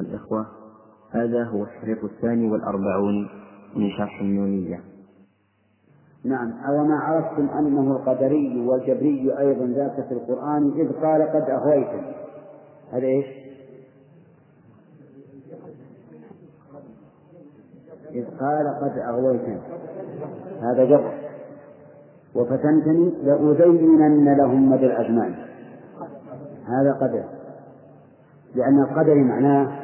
[0.00, 0.46] الإخوة
[1.10, 3.28] هذا هو الشريط الثاني والأربعون
[3.76, 4.80] من شرح النونية.
[6.24, 12.02] نعم أو ما عرفتم أنه القدري والجبري أيضا ذاك في القرآن إذ قال قد أغويتم.
[12.92, 13.26] هذا إيش؟
[18.10, 19.58] إذ قال قد أغويتم.
[20.60, 21.14] هذا جبر.
[22.34, 25.34] وفتنتني لأزينن لهم مدى الأزمان
[26.66, 27.24] هذا قدر.
[28.54, 29.83] لأن القدر معناه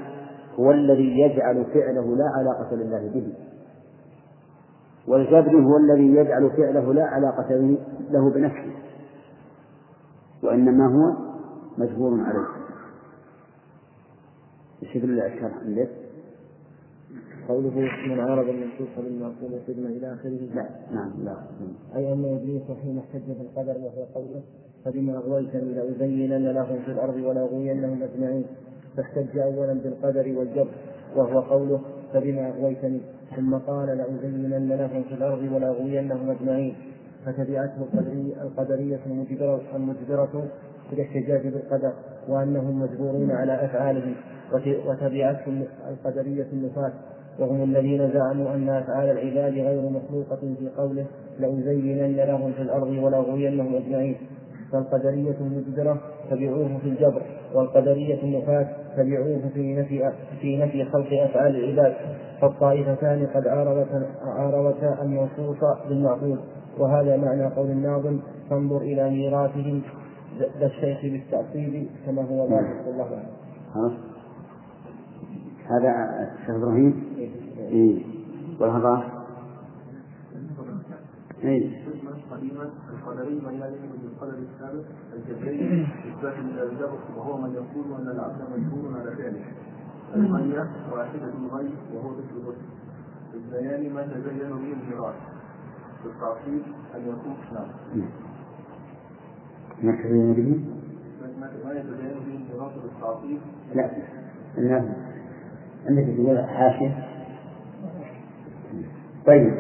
[0.61, 3.33] هو الذي يجعل فعله لا علاقة لله به.
[5.09, 7.77] والجبر هو الذي يجعل فعله لا علاقة
[8.11, 8.75] له بنفسه
[10.43, 11.17] وإنما هو
[11.79, 12.47] مجبور عليه.
[14.83, 15.91] إيش يدل الشرح عندك؟
[17.49, 17.71] قوله
[18.09, 20.55] من عارض المنصوص بالمعقول وسجن إلى آخره.
[20.55, 21.37] لا نعم لا.
[21.97, 24.43] أي أن إبليس حين احتج بالقدر وهو قوله
[24.85, 28.45] فبما أغويتني لأزينن لهم في الأرض ولاغوينهم أجمعين.
[28.97, 30.71] فاحتج اولا بالقدر والجبر
[31.17, 31.81] وهو قوله
[32.13, 33.01] فبما أغويتني؟
[33.37, 36.75] ثم قال لأزينن لهم في الأرض ولأغوينهم أجمعين.
[37.27, 37.87] فتبعته
[38.43, 40.45] القدرية, المجبرة, المجبرة
[40.91, 41.93] بالاحتجاج بالقدر
[42.29, 44.15] وأنهم مجبورون على أفعالهم.
[44.87, 46.93] وتبعتهم القدرية النفاة
[47.39, 51.07] وهم الذين زعموا أن أفعال العباد غير مخلوقة في قوله
[51.39, 54.17] لأزينن لهم في الأرض ولأغوينهم أجمعين.
[54.73, 56.01] فالقدرية المجبرة
[56.31, 57.23] تبعوه في الجبر.
[57.55, 61.97] والقدرية النفاة تبعوه في نفي في نفي خلق أفعال العباد
[62.41, 66.39] فالطائفتان قد عارضتا عارضتا الموصوف بالمعقول.
[66.79, 69.83] وهذا معنى قول الناظم فانظر إلى ميراثهم
[70.61, 73.09] ذا الشيخ بالتعصيب كما هو ذلك الله
[73.77, 73.95] أعلم.
[75.71, 75.91] هذا
[76.33, 77.05] الشيخ إبراهيم؟
[77.71, 78.03] إيه.
[78.61, 79.21] والهضاء
[81.45, 81.71] إيه.
[84.21, 84.85] القدر السابق
[85.17, 89.45] الجبري إثبات الجبر وهو من يقول أن العبد مجبور على فعله
[90.15, 92.67] المية واحدة الغي وهو مثل الغسل.
[93.35, 95.15] البيان ما تبين به الميراث
[96.05, 96.63] بالتعصيب
[96.95, 97.69] أن يكون نعم
[99.83, 100.65] ما تبين به؟
[101.65, 103.41] ما يتبين به الميراث بالتعصيب؟
[103.75, 103.91] لا.
[104.57, 104.95] لا.
[105.87, 107.07] عندك تقول حاشية.
[109.27, 109.55] طيب.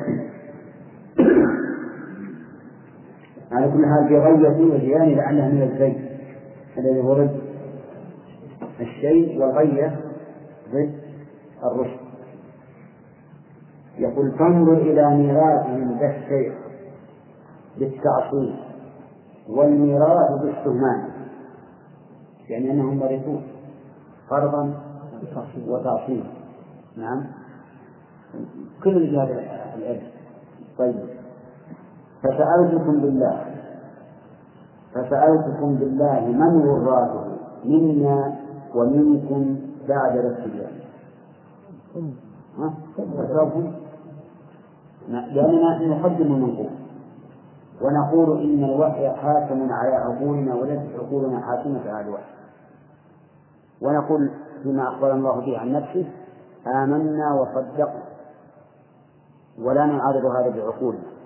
[3.50, 5.96] على كل حال في غية وزيان لعلها من الزي
[6.78, 7.40] الذي هو ضد
[8.80, 10.00] الشيء والغية
[10.68, 10.94] ضد
[11.64, 12.00] الرشد.
[13.98, 16.52] يقول فانظر إلى ميراثهم ذا الشيء
[17.78, 18.54] بالتعصيب
[19.48, 21.10] والميراث بالسهمان.
[22.48, 23.42] يعني أنهم ورثوه
[24.30, 24.74] فرضا
[25.66, 26.26] وتعصيبا
[26.96, 27.26] نعم.
[28.84, 29.32] كل هذا
[29.76, 30.02] العلم
[30.78, 31.19] طيب.
[32.22, 33.44] فسألتكم بالله.
[34.94, 37.24] فسألتكم بالله من وراثه
[37.64, 38.36] منا
[38.74, 39.56] ومنكم
[39.88, 40.70] بعد الاتجاه
[42.58, 42.74] ها؟
[45.08, 46.70] لأننا نقدم المنقول
[47.82, 52.32] ونقول إن الوحي حاكم على عقولنا وليست عقولنا حاكمة على الوحي.
[53.82, 54.30] ونقول
[54.62, 56.06] فيما أخبر الله به عن نفسه
[56.66, 58.02] آمنا وصدقنا.
[59.58, 61.19] ولا نعارض هذا بعقولنا.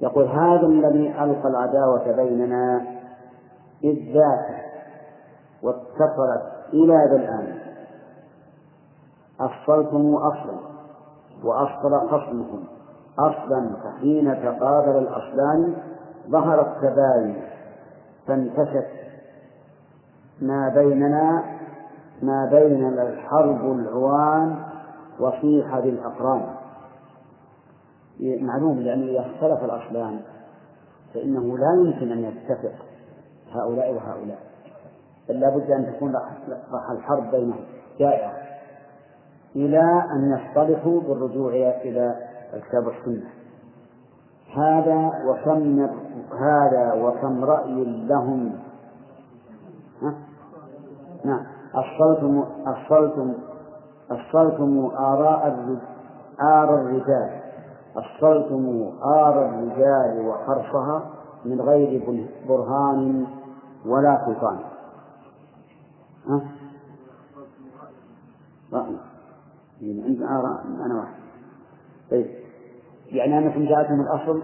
[0.00, 2.80] يقول هذا الذي ألقى العداوة بيننا
[3.84, 4.64] إذ ذاك
[5.62, 6.42] واتصلت
[6.72, 7.58] إلى ذا الآن.
[9.40, 10.58] أفصلتم أصلا
[11.44, 12.64] وأفصل خصمكم.
[13.18, 15.74] أصلا فحين تقابل الأصلان
[16.30, 17.42] ظهر التباين
[18.26, 18.86] فانتشت
[20.40, 21.44] ما بيننا
[22.22, 24.56] ما بين الحرب العوان
[25.20, 26.42] وصيح بالأقران
[28.20, 30.20] معلوم لأنه إذا اختلف الأصلان
[31.14, 32.72] فإنه لا يمكن أن يتفق
[33.52, 34.38] هؤلاء وهؤلاء.
[35.28, 36.14] بل لابد أن تكون
[36.90, 37.64] الحرب بينهم.
[37.98, 38.32] جائرة
[39.56, 42.16] إلى أن يصطلحوا بالرجوع إلى
[42.54, 43.30] الكتاب والسنة.
[44.56, 45.88] هذا وكم
[46.40, 48.52] هذا وكم رأي لهم؟
[51.24, 51.46] نعم.
[51.74, 53.34] أصلتم أصلتم
[54.10, 55.76] أصلتم آراء
[56.42, 57.47] آر الرجال.
[57.98, 61.10] أصلتم آر الرجال وحرفها
[61.44, 62.02] من غير
[62.48, 63.26] برهان
[63.86, 64.58] ولا سلطان.
[66.26, 66.40] ها؟
[69.80, 71.14] يعني عند آراء أنا واحد.
[72.10, 72.26] طيب.
[73.06, 74.42] يعني أنكم جاءتهم الأصل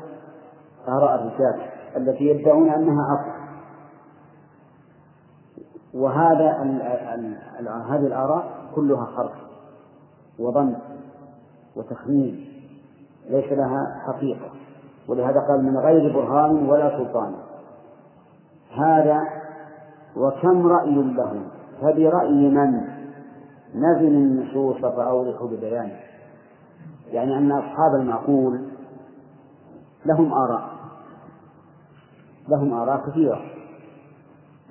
[0.88, 3.44] آراء الرجال التي يدعون أنها أصل.
[5.94, 6.50] وهذا
[7.88, 9.32] هذه الآراء كلها حرف
[10.38, 10.76] وظن
[11.76, 12.53] وتخمين.
[13.30, 14.50] ليس لها حقيقة.
[15.08, 17.34] ولهذا قال من غير برهان ولا سلطان.
[18.76, 19.20] هذا
[20.16, 21.48] وكم رأي لهم؟
[21.80, 22.80] فبرأي من؟
[23.74, 25.92] نزل النصوص فأوضحوا ببيان.
[27.12, 28.60] يعني أن أصحاب المعقول
[30.06, 30.70] لهم آراء.
[32.48, 33.40] لهم آراء كثيرة.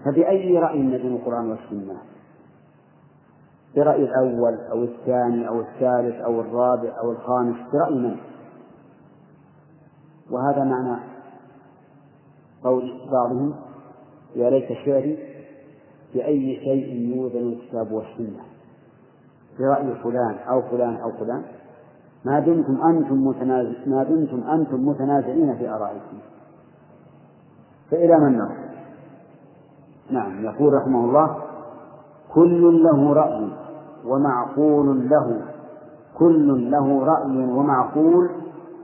[0.05, 1.97] فبأي رأي ندين القرآن والسنة؟
[3.75, 8.17] برأي الأول أو الثاني أو الثالث أو الرابع أو الخامس برأي من؟
[10.31, 10.99] وهذا معنى
[12.63, 13.53] قول بعضهم
[14.35, 15.17] يا ليت شعري
[16.13, 18.43] بأي شيء يوزن الكتاب والسنة
[19.59, 21.43] برأي فلان أو فلان أو فلان
[22.25, 26.17] ما دمتم أنتم متنازع ما دمتم أنتم متنازعين في آرائكم
[27.91, 28.63] فإلى من نرجع؟
[30.09, 31.37] نعم يقول رحمه الله
[32.33, 33.49] كل له رأي
[34.05, 35.41] ومعقول له
[36.17, 38.29] كل له رأي ومعقول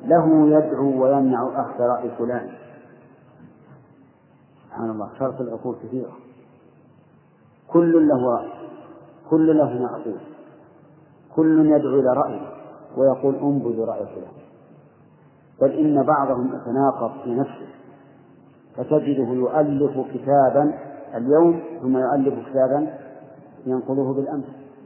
[0.04, 2.50] له يدعو ويمنع أخذ رأي فلان.
[4.66, 6.12] سبحان الله شرط العقول كثيرة.
[7.68, 8.50] كل له رأي
[9.30, 10.20] كل له معقول.
[11.36, 12.48] كل يدعو إلى رأيه
[12.98, 14.34] ويقول انبذ رأي فلان.
[15.62, 17.68] بل إن بعضهم يتناقض في نفسه.
[18.76, 20.74] فتجده يؤلف كتابا
[21.16, 22.98] اليوم ثم يؤلف كتابا
[23.66, 24.46] ينقضه بالأمس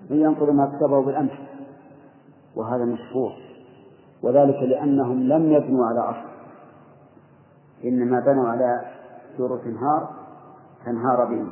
[0.10, 1.32] ينقض ما كتبه بالأمس.
[2.56, 3.53] وهذا مشهور
[4.24, 6.34] وذلك لأنهم لم يبنوا على أصل.
[7.86, 8.82] إنما بنوا على
[9.38, 10.10] سورة انهار
[10.86, 11.52] فانهار بهم.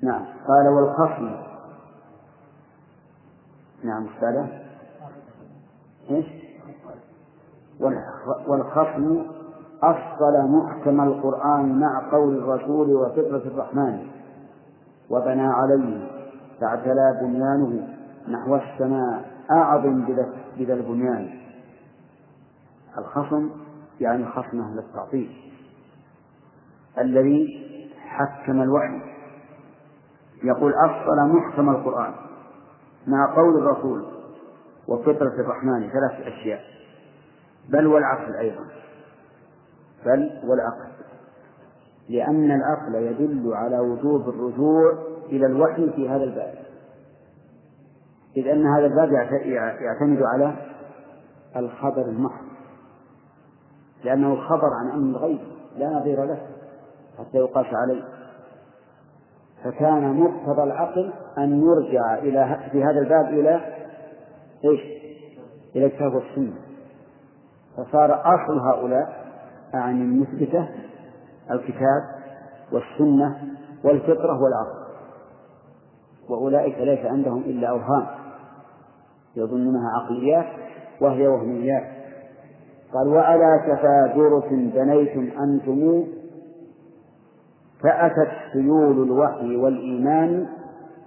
[0.00, 0.24] نعم.
[0.48, 1.36] قال والخصم.
[3.84, 4.46] نعم أستاذ
[6.10, 6.26] إيش؟
[8.46, 9.22] والخصم
[9.82, 14.06] أصل محكم القرآن مع قول الرسول وفطرة الرحمن.
[15.10, 16.08] وبنى عليه
[16.60, 17.88] فاعتلى بنيانه
[18.28, 19.33] نحو السماء.
[19.50, 20.04] أعظم
[20.56, 21.40] بذا البنيان.
[22.98, 23.50] الخصم
[24.00, 25.52] يعني خصمه للتعطيل.
[26.98, 27.64] الذي
[27.98, 29.00] حكم الوحي.
[30.44, 32.14] يقول أصل محكم القرآن
[33.06, 34.04] مع قول الرسول
[34.88, 36.60] وفطرة الرحمن ثلاث أشياء.
[37.68, 38.64] بل والعقل أيضا.
[40.06, 40.94] بل والعقل.
[42.08, 44.92] لأن العقل يدل على وجوب الرجوع
[45.28, 46.63] إلى الوحي في هذا الباب.
[48.36, 49.12] إذ أن هذا الباب
[49.80, 50.54] يعتمد على
[51.56, 52.44] الخبر المحض.
[54.04, 55.40] لأنه خبر عن أمر الغيب
[55.76, 56.38] لا نظير له
[57.18, 58.02] حتى يقاس عليه.
[59.64, 63.60] فكان مقتضى العقل أن يرجع إلى في هذا الباب إلى
[64.64, 64.80] إيش؟
[65.76, 66.54] إلى الكتاب والسنة.
[67.76, 69.24] فصار أصل هؤلاء
[69.74, 70.68] أعني المثبتة
[71.50, 72.02] الكتاب
[72.72, 73.38] والسنة
[73.84, 74.84] والفطرة والعقل.
[76.28, 78.23] وأولئك ليس عندهم إلا أوهام.
[79.36, 80.46] يظنونها عقليات
[81.00, 81.84] وهي وهميات.
[82.94, 83.60] قال وعلى
[84.16, 86.04] جرف بنيتم أنتم
[87.82, 90.46] فأتت سيول الوحي والإيمان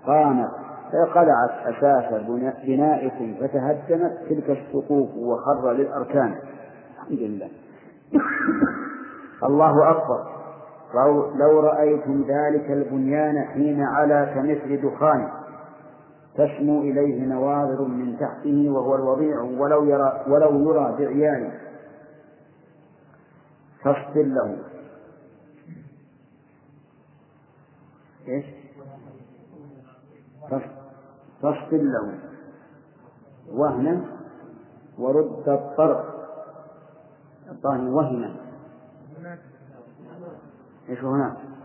[0.05, 0.49] قامت
[0.91, 2.21] فقلعت أساس
[2.65, 6.35] بنائكم فتهدمت تلك السقوف وخر للأركان.
[6.95, 7.49] الحمد لله.
[9.43, 10.37] الله أكبر.
[11.35, 15.27] لو رأيتم ذلك البنيان حين علا كمثل دخان
[16.37, 21.51] تسمو إليه نواظر من تحته وهو الوضيع ولو يرى ولو يرى بعيان
[23.83, 24.57] فاصبر له.
[28.27, 28.45] إيش؟
[31.41, 32.19] فاصبر له.
[33.51, 34.05] وهنا
[34.97, 36.05] ورد الطرف
[37.49, 38.35] الطاهي وهنا.
[40.89, 41.56] إيش هناك؟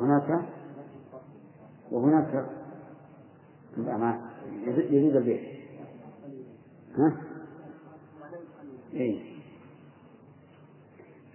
[0.00, 0.44] وهناك
[1.90, 2.46] وهناك
[3.76, 4.20] لا ما
[4.66, 5.42] يزيد البيت
[6.98, 7.16] ها؟
[8.94, 9.20] إيه.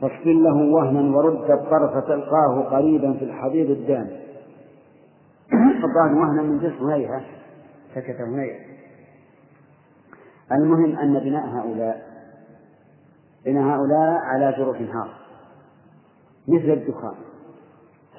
[0.01, 4.23] فاصبر له وهنا ورد الطرف تلقاه قريبا في الحضيض الدامي
[5.83, 7.25] الظاهر وهنا من جنس هنيهة
[7.95, 8.59] سكت هنيهة
[10.51, 12.13] المهم أن بناء هؤلاء
[13.45, 15.13] بناء هؤلاء على جرف هار.
[16.47, 17.15] مثل الدخان.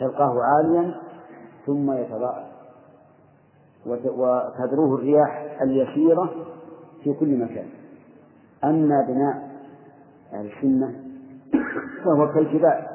[0.01, 0.95] تلقاه عاليا
[1.67, 2.45] ثم يتضاءل
[3.87, 6.31] وتدروه الرياح اليسيرة
[7.05, 7.67] في كل مكان.
[8.65, 9.51] أما بناء
[10.33, 11.01] أهل السنة
[12.05, 12.87] فهو كالجبال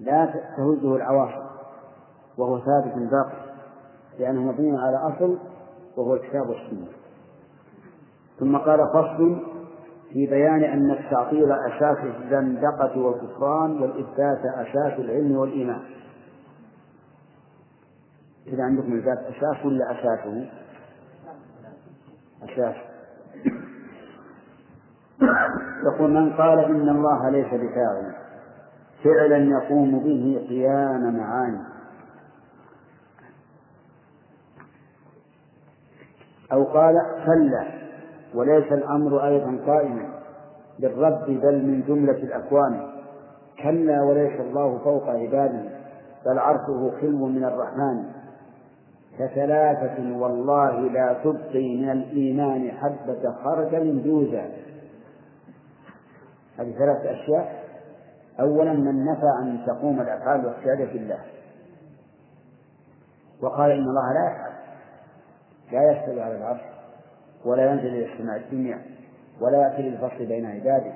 [0.00, 0.26] لا
[0.56, 1.44] تهزه العواصف
[2.38, 3.44] وهو ثابت باقي
[4.18, 5.38] لأنه مبني على أصل
[5.96, 6.86] وهو الكتاب والسنة.
[8.40, 9.53] ثم قال فصل
[10.14, 15.82] في بيان أن التعطيل أساس الزندقة والكفران والإثبات أساس العلم والإيمان.
[18.46, 20.50] إذا عندكم الباب أساس ولا أساسه؟
[22.42, 22.76] أساس.
[25.84, 28.14] يقول من قال إن الله ليس بفاعل
[29.04, 31.64] فعلا يقوم به قيام معاني.
[36.52, 36.94] أو قال
[37.26, 37.83] كلا
[38.34, 40.08] وليس الأمر أيضا قائما
[40.78, 42.90] بالرب بل من جملة الأكوان.
[43.62, 45.62] كلا وليس الله فوق عباده
[46.26, 48.04] بل عرشه خلو من الرحمن.
[49.18, 54.50] كثلاثة والله لا تبقي من الإيمان حبة خردل جوزا
[56.58, 57.64] هذه ثلاث أشياء.
[58.40, 61.18] أولا من نفى أن تقوم الأفعال والسيادة بالله
[63.42, 64.52] وقال إن الله لا يفعل
[65.72, 66.73] لا يستوي على العرش.
[67.44, 68.82] ولا ينزل إلى السماء الدنيا
[69.40, 70.92] ولا يأتي للفصل بين عباده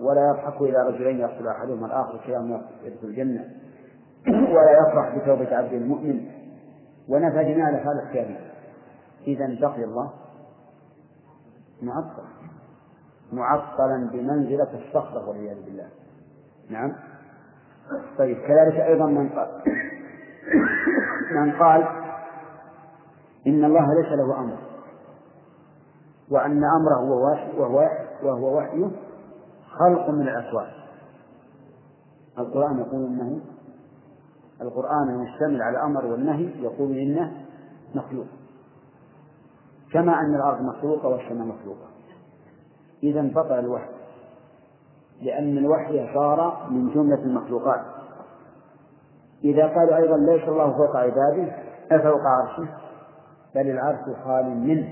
[0.00, 3.44] ولا يضحك إلى رجلين يقتل أحدهما الآخر كلاهما يدخل الجنة.
[4.54, 6.26] ولا يفرح بتوبة عبد المؤمن.
[7.08, 8.52] ونفى جميع الأفعال السيادية
[9.26, 10.12] إذا بقي الله
[11.82, 12.24] معطل.
[13.32, 15.88] معطلا بمنزلة الصخرة والعياذ بالله.
[16.70, 16.92] نعم.
[18.18, 19.48] طيب كذلك أيضا من قال
[21.40, 21.82] من قال
[23.46, 24.73] إن الله ليس له أمر.
[26.30, 27.88] وأن أمره وهو وهو
[28.22, 28.90] وهو وحيه
[29.78, 30.70] خلق من الأكوان
[32.38, 33.40] القرآن يقول إنه
[34.60, 37.32] القرآن يشتمل على الأمر والنهي يقول إنه
[37.94, 38.26] مخلوق.
[39.92, 41.88] كما أن الأرض مخلوقة والسماء مخلوقة.
[43.02, 43.90] إذا بطل الوحي
[45.22, 47.80] لأن الوحي صار من جملة المخلوقات.
[49.44, 51.52] إذا قالوا أيضا ليس الله فوق عباده
[51.90, 52.68] فوق عرشه؟
[53.54, 54.90] بل العرش خال منه.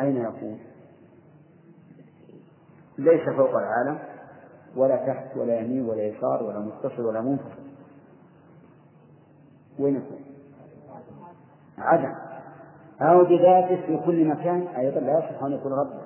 [0.00, 0.58] أين يكون؟
[2.98, 3.98] ليس فوق العالم
[4.76, 7.62] ولا تحت ولا يمين ولا يسار ولا متصل ولا منفصل
[9.78, 10.20] وين يكون؟
[11.78, 12.14] عدم
[13.02, 16.02] أو بذاته في كل مكان أيضا لا يصح أن يكون ربا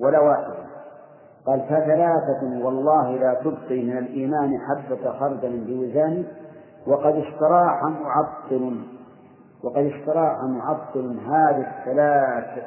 [0.00, 0.66] ولا واحدا
[1.46, 6.24] قال فثلاثة والله لا تبقي من الإيمان حبة خردل بوزان
[6.86, 8.82] وقد استراح معطل
[9.62, 12.64] وقد استراح معطل هذه الثلاث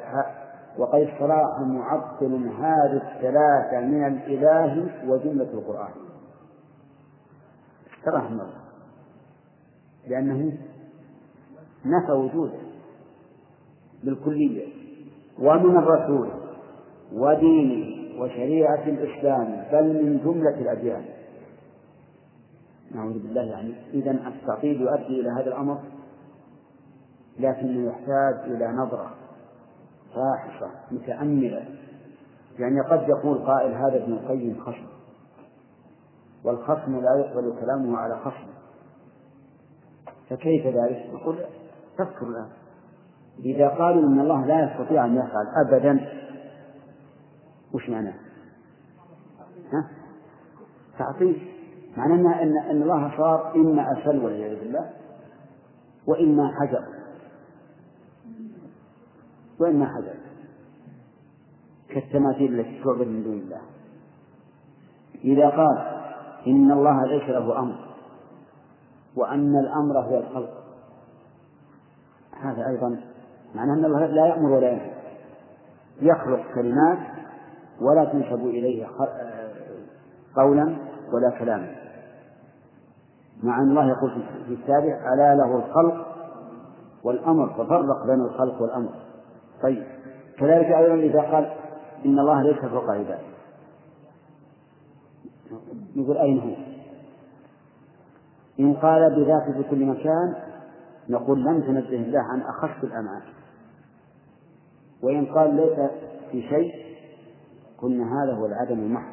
[0.78, 5.92] وقد استراح معطل هذه الثلاثة من الإله وجملة القرآن.
[7.98, 8.60] استراح من الله
[10.08, 10.58] لأنه
[11.84, 12.58] نفى وجوده
[14.04, 14.68] بالكلية
[15.38, 16.28] ومن الرسول
[17.12, 21.04] ودينه وشريعة الإسلام بل من جملة الأديان.
[22.94, 25.78] نعوذ بالله يعني إذا التعطيل يؤدي إلى هذا الأمر
[27.38, 29.19] لكنه يحتاج إلى نظرة.
[30.14, 31.64] فاحصة متأملة
[32.58, 34.86] يعني قد يقول قائل هذا ابن القيم خصم
[36.44, 38.50] والخصم لا يقبل كلامه على خصم
[40.30, 41.36] فكيف ذلك؟ نقول
[41.98, 42.48] فكر الآن
[43.38, 46.06] إذا قالوا إن الله لا يستطيع أن يفعل أبدا
[47.74, 48.14] وش معناه؟
[49.72, 49.90] ها؟
[50.98, 51.48] تعطيل
[51.96, 54.90] معناه أن أن الله صار إما أسل والعياذ بالله
[56.06, 56.99] وإما حجر
[59.60, 60.14] وإما حجر
[61.88, 63.60] كالتماثيل التي تعبد من دون الله.
[65.24, 65.78] إذا قال
[66.46, 67.76] إن الله ليس له أمر
[69.16, 70.50] وأن الأمر هو الخلق.
[72.40, 73.00] هذا أيضا
[73.54, 74.92] معناه أن الله لا يأمر ولا ينهى.
[76.00, 76.98] يخلق كلمات
[77.80, 78.86] ولا تنسب إليه
[80.36, 80.76] قولا
[81.12, 81.74] ولا كلاما.
[83.42, 84.10] مع أن الله يقول
[84.46, 86.06] في السابع ألا له الخلق
[87.04, 88.94] والأمر ففرق بين الخلق والأمر.
[89.62, 89.84] طيب.
[90.38, 91.52] كذلك أيضا إذا قال
[92.04, 93.18] إن الله ليس فوق عباده.
[95.96, 96.54] نقول أين هو؟
[98.60, 100.34] إن قال بذاته في كل مكان
[101.08, 103.22] نقول لم تنزه الله عن أخص الأمعاء.
[105.02, 105.90] وإن قال ليس
[106.30, 106.74] في شيء
[107.78, 109.12] قلنا هذا هو العدم المحض.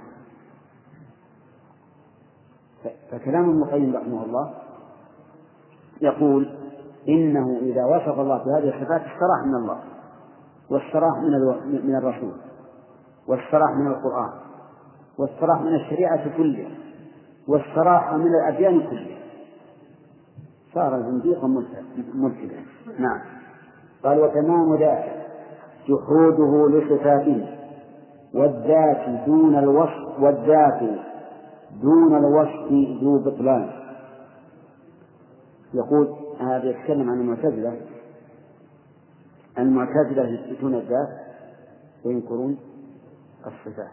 [3.12, 4.54] فكلام ابن القيم رحمه الله
[6.02, 6.58] يقول
[7.10, 9.97] إنه إذا وصف الله بهذه الصفات استراح من الله.
[10.72, 11.32] واستراح من
[11.88, 12.34] من الرسول
[13.28, 14.30] واستراح من القرآن
[15.18, 16.70] واستراح من الشريعة كلها
[17.48, 19.18] واستراح من الأديان كلها.
[20.74, 21.48] صار زنديقا
[22.14, 22.60] ملحدا
[23.00, 23.20] نعم.
[24.04, 25.26] قال وتمام ذلك
[25.90, 27.58] جحوده لصفاته
[28.34, 30.80] والذات دون الوصف والذات
[31.82, 32.72] دون الوصف
[33.04, 33.70] ذو بطلان.
[35.74, 37.78] يقول هذا يتكلم عن المعتزلة.
[39.60, 41.10] المعتزلة يثبتون الذات
[42.06, 42.58] وينكرون
[43.46, 43.92] الصفات.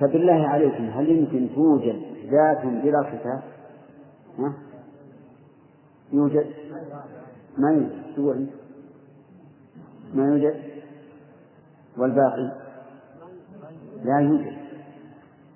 [0.00, 3.42] فبالله عليكم هل يمكن توجد ذات بلا صفات؟
[4.38, 4.54] ها؟
[6.12, 6.46] يوجد؟
[7.58, 7.72] ما
[8.16, 8.48] يوجد.
[10.14, 10.56] ما يوجد؟
[11.98, 12.52] والباقي؟
[14.04, 14.56] لا يوجد.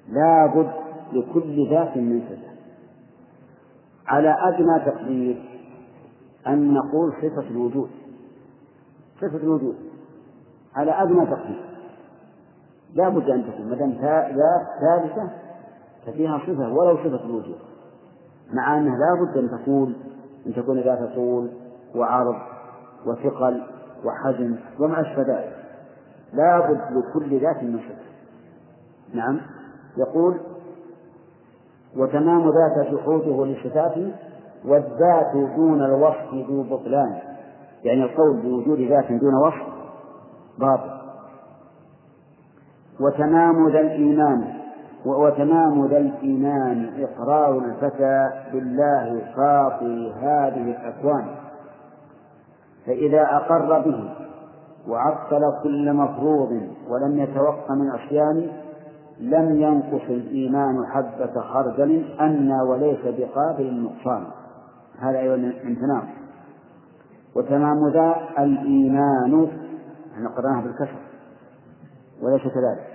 [0.08, 0.72] لا بد
[1.12, 2.56] لكل ذات من صفة
[4.06, 5.42] على أدنى تقدير
[6.46, 7.90] أن نقول صفة الوجود.
[9.20, 9.76] صفة الوجود.
[10.74, 11.64] على أدنى تقدير
[12.94, 13.68] لا بد أن تكون.
[13.68, 13.92] ما دام
[14.80, 15.30] ثالثة
[16.06, 17.58] ففيها صفة ولو صفة الوجود.
[18.52, 19.94] مع أنها لا بد أن تكون
[20.46, 21.50] أن تكون ذات طول
[21.94, 22.36] وعرض
[23.06, 23.62] وثقل
[24.04, 25.56] وحجم وما أشبه ذلك.
[26.32, 28.06] لا بد لكل ذات من صفة.
[29.14, 29.40] نعم.
[29.96, 30.40] يقول
[31.96, 34.12] وتمام ذات شحوطه لصفاته
[34.64, 37.25] والذات دون الوصف ذو بطلان.
[37.86, 39.66] يعني القول بوجود ذات دون وصف
[40.58, 40.96] باطل.
[43.00, 44.44] وتمام ذا الإيمان
[45.06, 51.26] وتمام ذا الإيمان إقرار الفتى بالله فاطر هذه الأكوان.
[52.86, 54.10] فإذا أقر به
[54.88, 56.50] وعطل كل مفروض
[56.88, 58.48] ولم يتوق من عصيان
[59.20, 64.24] لم ينقص الإيمان حبة خردل أن وليس بقابل النقصان.
[64.98, 66.25] هذا أيضا من تمام
[67.36, 69.48] وتمام ذا الإيمان.
[70.14, 70.98] إحنا قرأناها بالكسر.
[72.22, 72.86] وليس كذلك.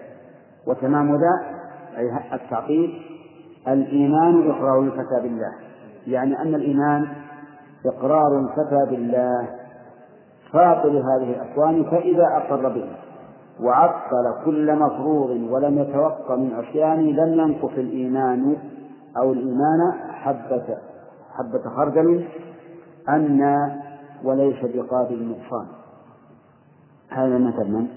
[0.68, 1.62] وتمام ذا
[1.98, 3.02] أي التعطيل
[3.68, 5.52] الإيمان إقرار الفتى بالله
[6.08, 7.08] يعني أن الإيمان
[7.86, 9.50] إقرار الفتى بالله
[10.52, 12.90] فاطر هذه الأكوان فإذا أقر به.
[13.60, 18.58] وعطل كل مفروض ولم يتوق من عصيان لم ينقص الإيمان.
[19.18, 20.78] أو الإيمان حبة
[21.38, 22.28] حبة خردل
[23.10, 23.42] أن
[24.24, 25.68] وليس بقابل النقصان.
[27.10, 27.88] هذا مثل من؟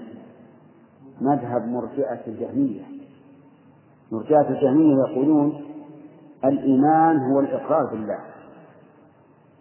[1.21, 2.83] مذهب مرجئة الجهمية.
[4.13, 5.65] مرجئة الجهمية يقولون
[6.45, 8.21] الإيمان هو الإقرار بالله.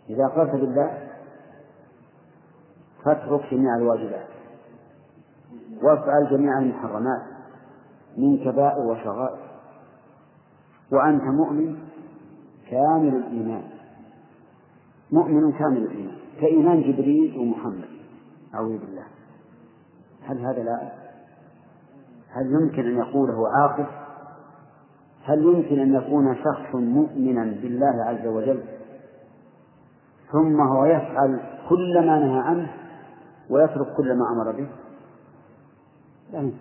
[0.10, 1.10] إذا أقررت بالله
[3.06, 4.28] فاترك جميع الواجبات.
[5.84, 7.22] وافعل جميع المحرمات
[8.18, 9.44] من كبائر وصغائر
[10.92, 11.78] وأنت مؤمن
[12.72, 13.73] كامل الإيمان.
[15.14, 17.86] مؤمن كامل الإيمان كإيمان جبريل ومحمد.
[18.56, 19.04] أعوذ بالله.
[20.26, 20.92] هل هذا لا؟
[22.30, 23.86] هل يمكن أن يقوله عاقل
[25.24, 28.64] هل يمكن أن يكون شخص مؤمنا بالله عز وجل؟
[30.32, 32.72] ثم هو يفعل كل ما نهى عنه
[33.50, 34.68] ويترك كل ما أمر به؟
[36.34, 36.58] لا يمكن.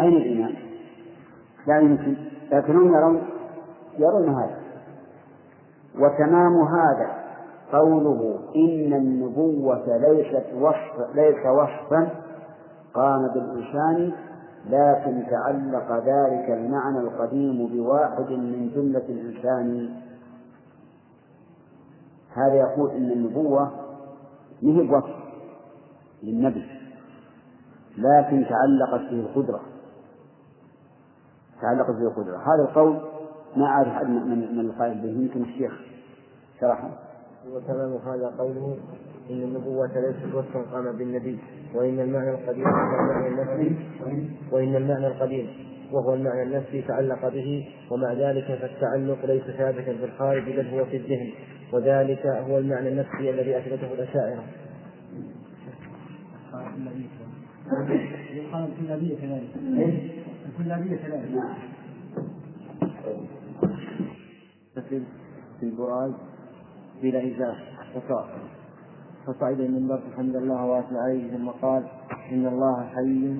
[0.00, 0.54] أين الإيمان؟
[1.66, 2.16] لا يمكن.
[2.52, 3.22] لكنهم يرون
[3.98, 4.60] يرون هذا.
[5.98, 7.23] وتمام هذا.
[7.72, 12.10] قوله إن النبوة ليست وصف ليس وصفا
[12.94, 14.12] قام بالإنسان
[14.66, 19.94] لكن تعلق ذلك المعنى القديم بواحد من جملة الإنسان.
[22.34, 23.70] هذا يقول إن النبوة
[24.62, 25.14] هي وصف
[26.22, 26.64] للنبي
[27.98, 29.60] لكن تعلقت به القدرة.
[31.62, 32.36] تعلقت به القدرة.
[32.36, 33.00] هذا القول
[33.56, 35.80] ما أعرف أحد من القائل به يمكن الشيخ
[36.60, 36.90] شرحه.
[37.52, 38.78] وتمام هذا قوله
[39.30, 41.38] إن النبوة ليست وصفا قام بالنبي
[41.74, 43.76] وإن المعنى القديم وهو المعنى النفسي.
[44.52, 45.48] وإن المعنى القديم
[45.92, 50.96] وهو المعنى النفسي تعلق به ومع ذلك فالتعلق ليس ثابتا في الخارج بل هو في
[50.96, 51.30] الذهن.
[51.72, 54.44] وذلك هو المعنى النفسي الذي أثبته الأشاعرة.
[58.34, 59.50] يقال الكلابية كذلك.
[60.48, 61.30] الكلابية كذلك.
[61.30, 61.54] نعم
[65.60, 66.12] في البراز
[67.02, 68.28] بلا إزاح فصار
[69.26, 71.84] فصعد المنبر فحمد الله وأثنى عليه ثم قال
[72.32, 73.34] إن الله حي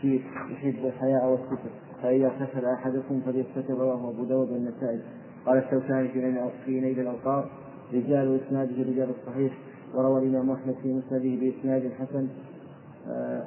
[0.00, 1.70] في يحب الحياء والستر.
[2.02, 5.00] فإذا كسل أحدكم فليستتر رواه أبو داود والنسائي.
[5.46, 6.08] قال الشوكاني
[6.64, 7.50] في نيل الأوقار
[7.92, 9.52] رجال إسناده رجال الصحيح
[9.94, 12.28] وروى الإمام أحمد في مسنده بإسناد حسن.
[13.08, 13.44] آه،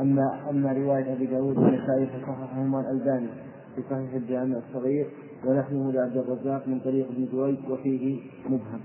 [0.00, 3.28] أما أما رواية أبي داود والنسائي فصححهما الألباني
[3.76, 5.06] في صحيح الجامع الصغير.
[5.44, 8.80] ونحن لعبد الرزاق من طريق ابن جويد وفيه مبهم.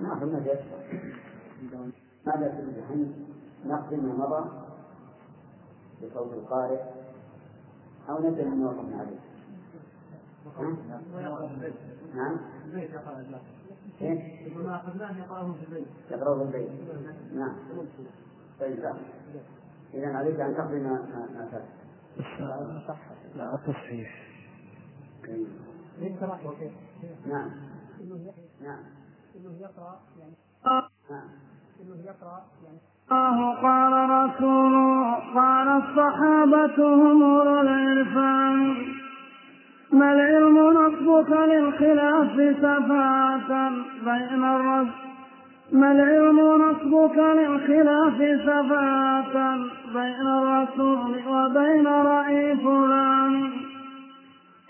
[0.00, 0.32] ما هم
[2.26, 3.12] ماذا تريد
[3.66, 4.50] نقدم ما مضى
[6.02, 6.80] بصوت القارئ
[8.08, 9.20] أو نبدأ من وقفنا عليه
[12.14, 12.36] نعم؟
[14.46, 15.86] يقول ما أخذناه يقرأه في البيت.
[16.10, 16.70] يقرأه في البيت.
[17.34, 17.56] نعم.
[18.60, 18.84] طيب.
[19.94, 22.98] إذا عليك أن تقضي ما ما صح
[23.36, 24.30] لا تصحيح.
[27.26, 27.50] نعم.
[28.62, 28.84] نعم.
[29.36, 30.34] إنه يقرأ يعني.
[31.10, 31.28] نعم.
[31.80, 32.78] إنه يقرأ يعني.
[33.12, 38.76] الله قال رسوله قال الصحابة هم أولو العرفان
[39.92, 43.68] ما العلم نصبك للخلاف سفاة
[44.04, 45.09] بين الرجل
[45.72, 49.56] ما العلم نصبك للخلاف سفاهة
[49.94, 53.50] بين الرسول وبين رأي فلان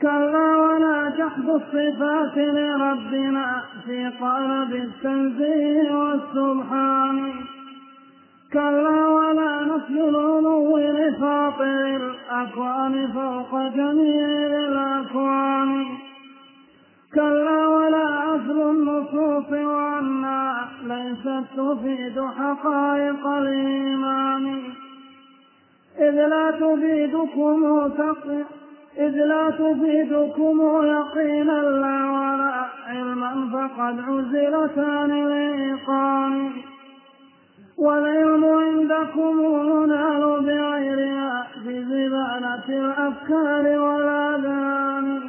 [0.00, 7.32] كلا ولا جحد الصفات لربنا في قلب التنزيه والسبحان.
[8.52, 14.59] كلا ولا نفي العلو لفاطر الأكوان فوق جميع
[21.56, 24.62] تفيد حقائق الإيمان.
[25.98, 28.44] إذ لا تفيدكم تقي
[28.98, 36.50] إذ لا تفيدكم يقينا لا ولا علما فقد عزلت عن الإيقان.
[37.78, 45.20] والعلم عندكم ينال بغيرها بزبالة الأفكار والآذان.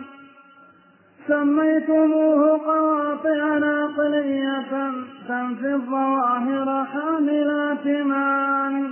[1.28, 4.92] سميتموه قواطع عقلية
[5.32, 8.90] تنفي الظواهر حاملات معاني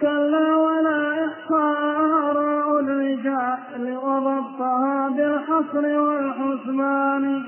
[0.00, 1.78] كلا ولا إحصاء
[2.30, 7.44] آراء الرجال وضبطها بالحصر والحسبان.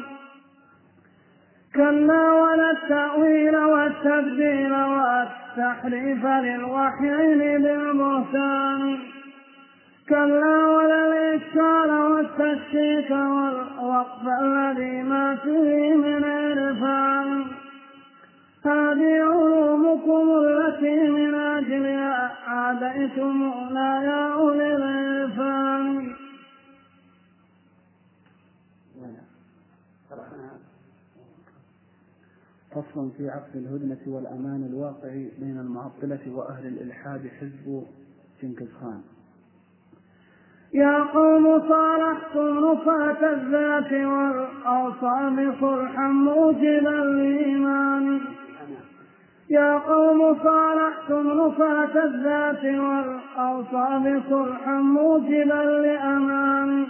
[1.74, 8.98] كلا ولا التأويل والتبديل والتحريف للوحيين بالبهتان
[10.08, 17.46] كلا ولا الإشكال والتشكيك والوقف الذي ما فيه من عرفان.
[18.64, 26.14] هذه علومكم التي من أجلها عاديتمونا يا أولي العرفان.
[32.70, 37.82] فصل في عقد الهدنة والأمان الواقع بين المعطلة وأهل الإلحاد حزب
[38.42, 39.02] جنكيز خان.
[40.74, 48.20] يا قوم صالحتم نفاة الذات والأوصام صلحا موجبا للإيمان.
[49.50, 56.86] يا قوم صالحتم نفاة الذات والأوصام صلحا موجبا لأمان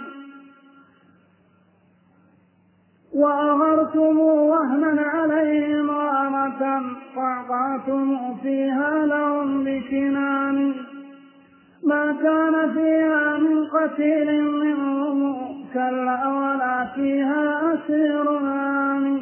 [3.13, 6.81] وأغرتم وهنا عليهم غارة
[7.17, 10.88] وأعطعتم فيها لهم بكنان.
[11.83, 15.35] ما كان فيها من قتيل منهم
[15.73, 19.21] كلا ولا فيها أسير آمن.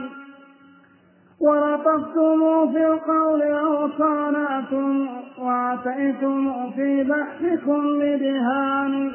[1.42, 5.08] ولطفتم في القول أو صانعتم
[5.40, 9.12] وأتيتم في بحثكم بدهان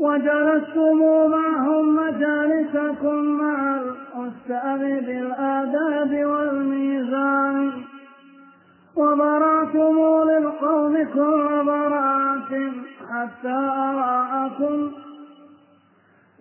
[0.00, 0.98] وجلستم
[1.30, 7.72] معهم مجالسكم مع الأستاذ بالآداب والميزان.
[8.96, 9.96] وبرأتم
[10.30, 12.72] للقوم كل براءة
[13.10, 14.92] حتى أراءكم.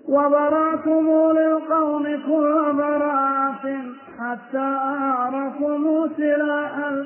[0.08, 4.78] وبرأتم للقوم كل براءة حتى
[5.28, 7.06] أراكم سلاحا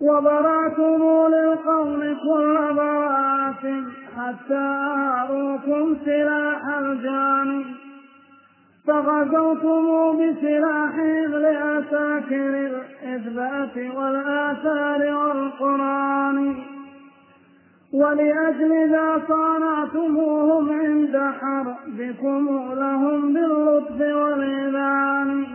[0.00, 3.84] وبرأتم للقوم كل براءة
[4.16, 4.66] حتى
[5.22, 7.66] أراكم سلاح الجانب
[8.86, 11.34] فغزوتم بسلاحهم
[12.30, 16.56] لأساكر الإثبات والآثار والقرآن.
[17.92, 25.46] ولأجل ذا صانعتموهم عند حربكم لهم باللطف والإذعان.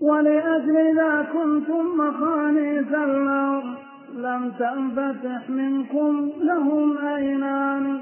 [0.00, 3.74] ولأجل ذا كنتم مخانيسا لهم
[4.14, 8.00] لم تنفتح منكم لهم أينان.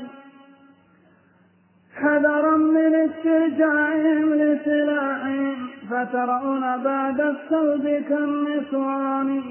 [1.94, 9.42] حذرا من استرجاعهم لسلاحهم فترون بعد السلب كالنسوان.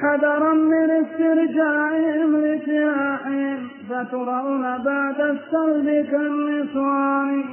[0.00, 7.44] حذرا من استرجاعهم لسلاحهم فترون بعد السلب كالنسوان.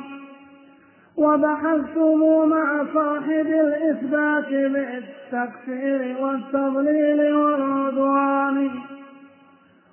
[1.17, 8.69] وبحثتم مع صاحب الإثبات بالتكفير والتضليل والعدوان.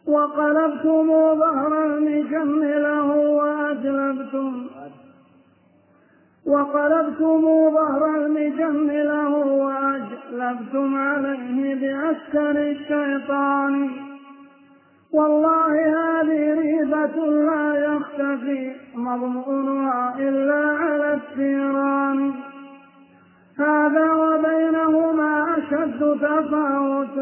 [0.07, 4.67] وقلبتم ظهر المجن له وأجلبتم
[6.47, 13.91] وقلبتم ظهر المجن له وأجلبتم عليه بعسكر الشيطان.
[15.13, 22.33] والله هذه ريبة لا يختفي مضمونها إلا على الثيران
[23.59, 27.19] هذا وبينهما أشد تفاوت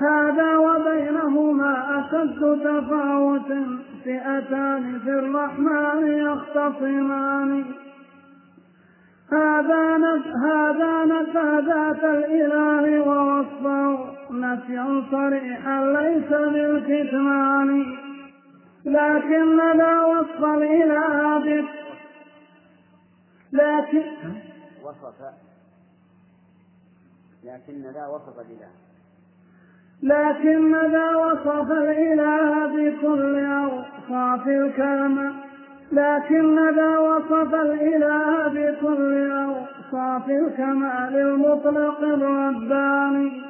[0.00, 3.52] هذا وبينهما أشد تفاوت
[4.08, 7.64] فئتان في الرحمن يختصمان.
[9.32, 9.96] هذا
[10.46, 14.14] هذا نفى ذات الإله ووصفه.
[14.30, 17.96] نفيا صريحا ليس بالكتمان.
[18.84, 21.68] لكن لا وصف الإله
[23.52, 24.04] لكن
[24.82, 25.14] وصف
[27.44, 28.87] لكن ذا وصف الإله.
[30.02, 35.32] لكن ذا وصف الإله بكل أوصاف الكمال
[35.92, 43.42] لكن ذا وصف الإله بكل أوصاف الكمال المطلق الرباني؟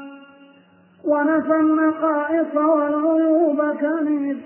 [1.04, 4.38] ونفى النقائص والعيوب كنيف.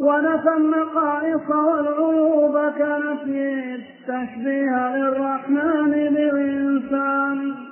[0.00, 3.74] ونفى النقائص والعيوب كنفي.
[3.74, 7.67] التشبيه للرحمن بالإنسان.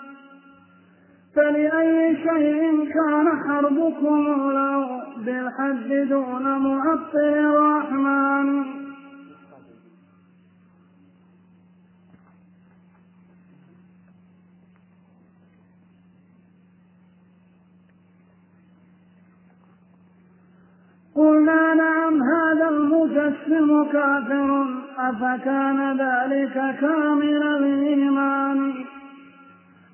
[1.37, 8.64] فلأي شيء كان حربكم لو بالحد دون معطل الرحمن.
[21.14, 24.66] قلنا نعم هذا المجسم كافر
[24.99, 28.75] أفكان ذلك كامل الإيمان.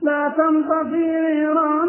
[0.03, 1.89] لا تنطفي نيران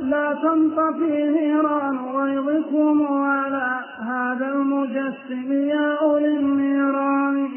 [0.00, 7.48] لا تنطفي نيران غيظكم على هذا المجسم يا أولي النيران.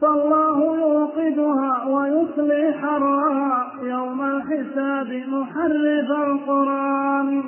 [0.00, 7.42] فالله يوقدها ويصلي حرها يوم الحساب محرف القرآن.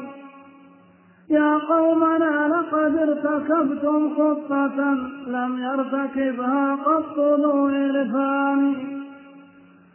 [1.31, 4.79] يا قومنا لقد ارتكبتم خطة
[5.27, 9.00] لم يرتكبها قط ذو عرفان.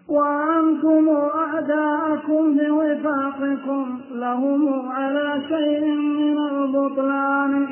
[0.10, 7.68] وأنتم أعداءكم بوفاقكم لهم على شيء من البطلان.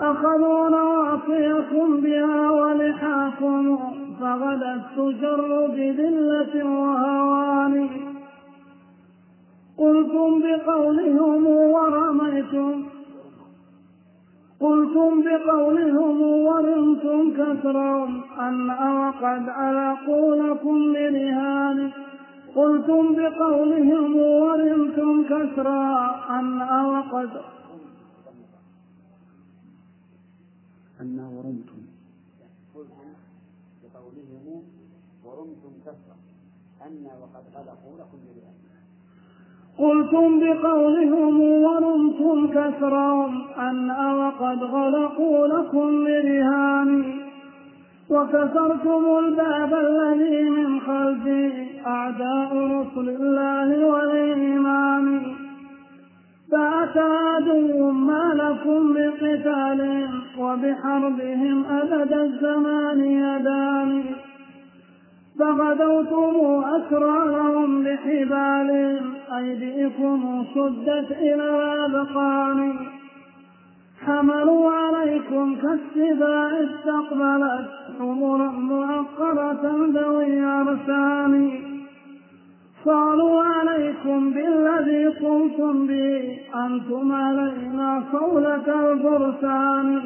[0.00, 3.78] أخذوا نواصيكم بها ولحاكم
[4.20, 7.88] فغدت تجر بذلة وهوان.
[9.78, 12.97] قلتم بقولهم ورميتم
[14.60, 21.92] قلتم بقولهم ورمتم كسرهم أن وقد ألقوا لكم برهان
[22.54, 25.84] قلتم بقولهم ورمتم كسرا
[26.38, 27.30] أن وقد
[31.00, 31.80] أن ورمتم.
[32.74, 33.08] قلتم
[33.82, 34.62] بقولهم
[35.24, 36.16] ورمتم كسرا
[36.86, 38.57] أن وقد غلقوا لكم برهان.
[39.78, 47.04] قلتم بقولهم ورمتم كسرهم أن وقد غلقوا لكم برهان
[48.10, 51.52] وكسرتم الباب الذي من خلفه
[51.86, 55.22] أعداء رسل الله والإيمان.
[56.52, 64.04] فأتى عدو ما لكم بقتالهم وبحربهم أبد الزمان يدان.
[65.38, 72.74] فغدوتم أسرى لهم بحبالهم أيديكم شدت إلى الأذقان
[74.06, 81.50] حملوا عليكم كالسباع استقبلت حمرا معقرة ذوي أرسان.
[82.84, 90.00] صالوا عليكم بالذي قمتم به أنتم علينا صولة الفرسان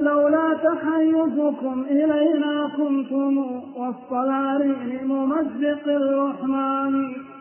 [0.00, 3.38] لولا تحيزكم إلينا كنتم
[3.76, 7.35] وسط العرين ممزق الرحمن.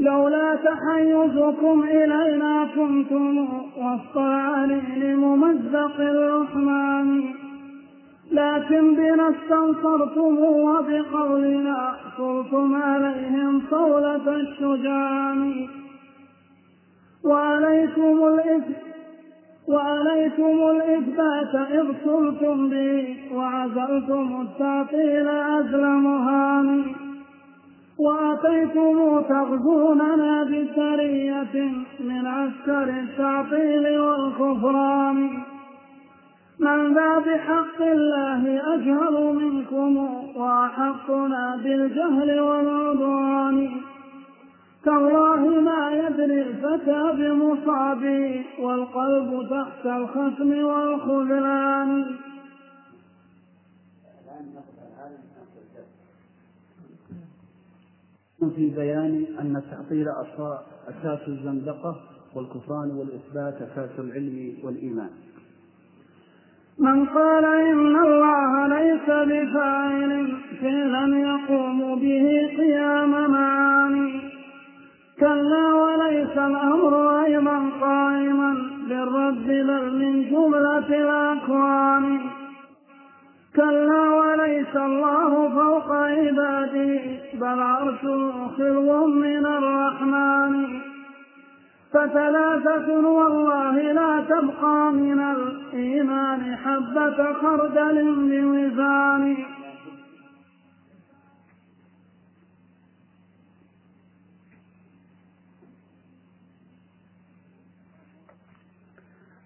[0.00, 7.22] لولا تحيزكم إلينا كنتم وسط العليل ممزق الرحمن.
[8.32, 15.68] لكن بنا استنصرتم وبقولنا صرتم عليهم صولة الشجعان
[17.24, 18.72] وعليكم الإثم
[19.68, 26.89] وعليكم الإثبات إذ صرتم به وعزلتم التعطيل عزل مهان.
[28.44, 35.30] وأتيتم تغزوننا بسرية من عسكر التعطيل والكفران
[36.58, 39.96] من ذا بحق الله أجهل منكم
[40.36, 43.70] وأحقنا بالجهل والعدوان؟
[44.84, 52.04] تالله ما يدري الفتى بمصابه والقلب تحت الختم والخذلان.
[58.48, 60.08] في بيان أن التعطيل
[60.88, 61.96] أساس الزندقة
[62.34, 65.10] والكفران والإثبات أساس العلم والإيمان.
[66.78, 74.20] من قال إن الله ليس بفاعل فعلا يقوم به قيام معاني.
[75.20, 78.54] كلا وليس الأمر أيضا قائما
[78.88, 82.20] بالرب بل من جملة الأكوان.
[83.56, 87.00] كلا وليس الله فوق عباده
[87.34, 90.80] بل عرشه خلو من الرحمن.
[91.92, 99.36] فثلاثة والله لا تبقى من الإيمان حبة خردل بوزان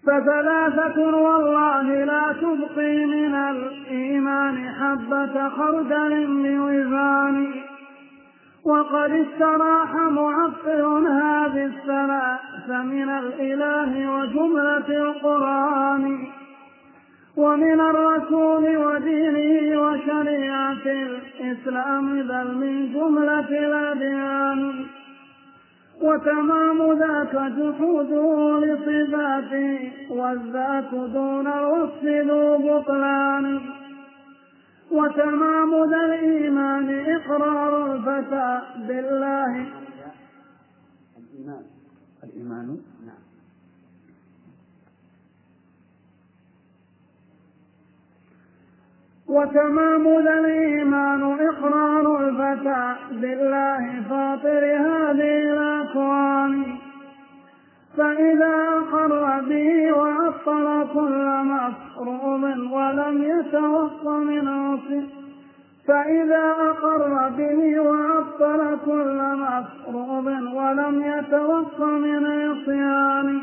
[0.07, 7.53] فثلاثة والله لا تبقي من الإيمان حبة خردل بوزان
[8.65, 16.17] وقد استراح معطل هذه الثلاث من الإله وجملة القرآن.
[17.37, 24.85] ومن الرسول ودينه وشريعة الإسلام بل من جملة الأديان.
[26.01, 33.61] وتمام ذاك جحوده لصفاته والذات دون الوصف ذو بطلان.
[34.91, 39.65] وتمام ذا الإيمان إقرار الفتى بالله.
[41.17, 41.63] الإيمان.
[42.23, 42.77] الإيمان
[49.29, 56.65] وتمام ذا الإيمان إقرار الفتى بالله فاطر هذه الأكوان
[57.97, 65.07] فإذا أقر به وعطل كل مفروض ولم يتوق من عصي
[65.87, 73.41] فإذا أقر به وعطل كل مفروض ولم يتوق من عصيان.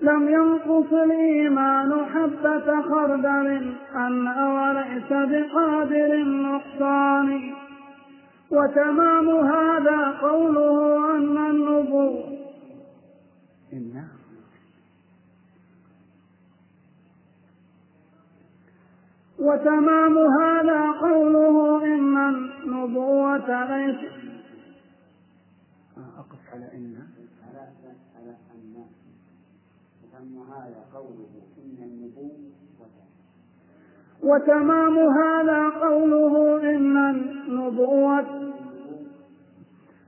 [0.00, 7.54] لم ينقص الإيمان حبة خردل أن وليس بقادر النقصان.
[8.50, 12.38] وتمام هذا قوله أن النبوة
[19.38, 23.98] وتمام هذا قوله إن النبوة ليس
[25.98, 27.06] آه، أقف على إن
[27.48, 27.68] على
[28.16, 28.84] على أن
[30.94, 32.48] قوله إن النبوة
[34.22, 38.24] وتمام هذا قوله إن النبوة.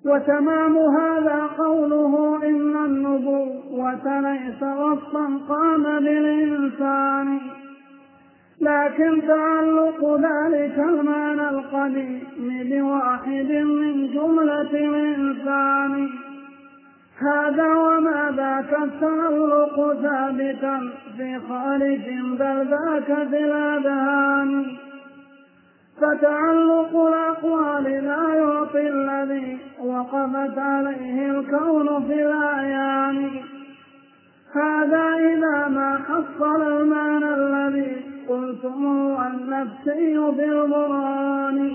[0.04, 7.40] وتمام هذا قوله إن النبوة ليس وصفا قام بالإنسان
[8.60, 12.22] لكن تعلق ذلك المعنى القديم
[12.70, 16.08] بواحد من جملة الإنسان.
[17.20, 24.76] هذا وما ذاك التعلق ثابتا في خارج بل ذاك في الأذهان.
[26.00, 33.30] فتعلق الأقوال لا يعطي الذي وقفت عليه الكون في الأعيان.
[34.54, 37.96] هذا إذا ما حصل المعنى الذي
[38.28, 41.72] قلتم النفسي بالبرهان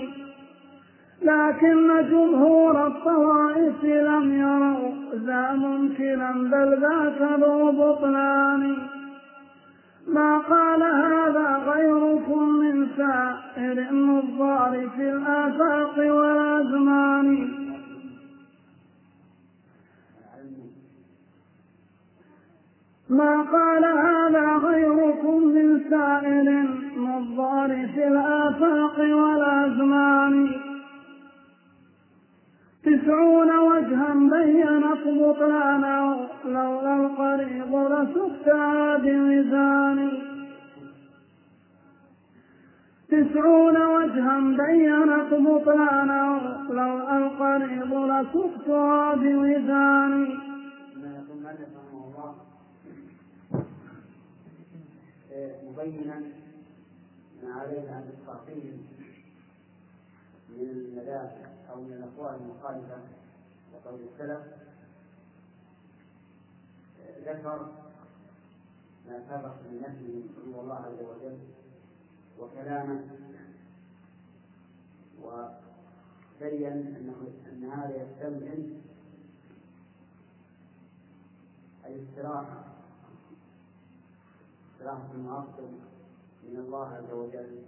[1.26, 4.90] لكن جمهور الطوائف لم يروا
[5.26, 8.76] ذا ممكنا بل ذاك ذو بطلان.
[10.08, 17.48] ما قال هذا غيركم من سائر النظار في الآفاق والأزمان.
[23.10, 30.65] ما قال هذا غيركم من سائر النظار في الآفاق والأزمان.
[32.86, 39.98] تسعون وجها بينت بطلانه لولا القريب لسكتها بميزان
[43.08, 47.26] تسعون وجها بينت بطلانه لولا
[51.14, 52.34] يقول مالك رحمه الله
[55.66, 56.22] مبينا
[57.42, 57.54] ما
[57.90, 58.76] عن التعطيل
[60.50, 61.55] من المدافع.
[61.76, 62.98] أو من الأقوال المخالفة
[63.74, 64.40] لقول السلف.
[67.24, 67.72] ذكر
[69.06, 71.38] ما سبق من نفسه علو الله عز وجل
[72.38, 73.04] وكلامه
[75.22, 78.80] وبين أنه أن هذا يستلزم
[81.86, 82.64] الاستراحة.
[84.74, 85.68] استراحة المعطل
[86.44, 87.62] من الله عز وجل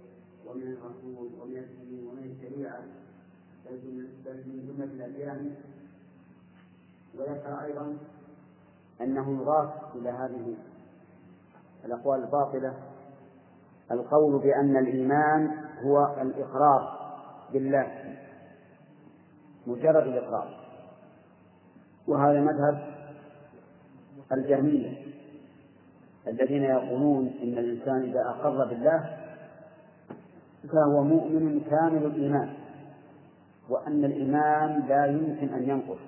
[0.46, 3.07] ومن الرسول ومن الدين ومن الشريعة.
[4.24, 5.54] بل من جملة الأديان
[7.14, 7.96] وذكر أيضا
[9.00, 10.56] أنه يضاف إلى هذه
[11.84, 12.74] الأقوال الباطلة
[13.90, 15.50] القول بأن الإيمان
[15.84, 16.98] هو الإقرار
[17.52, 18.16] بالله
[19.66, 20.58] مجرد الإقرار.
[22.06, 22.94] وهذا مذهب
[24.32, 25.08] الجهمية
[26.26, 29.18] الذين يقولون إن الإنسان إذا أقر بالله
[30.72, 32.67] فهو مؤمن كامل الإيمان.
[33.68, 35.98] وأن الإيمان لا يمكن أن ينقص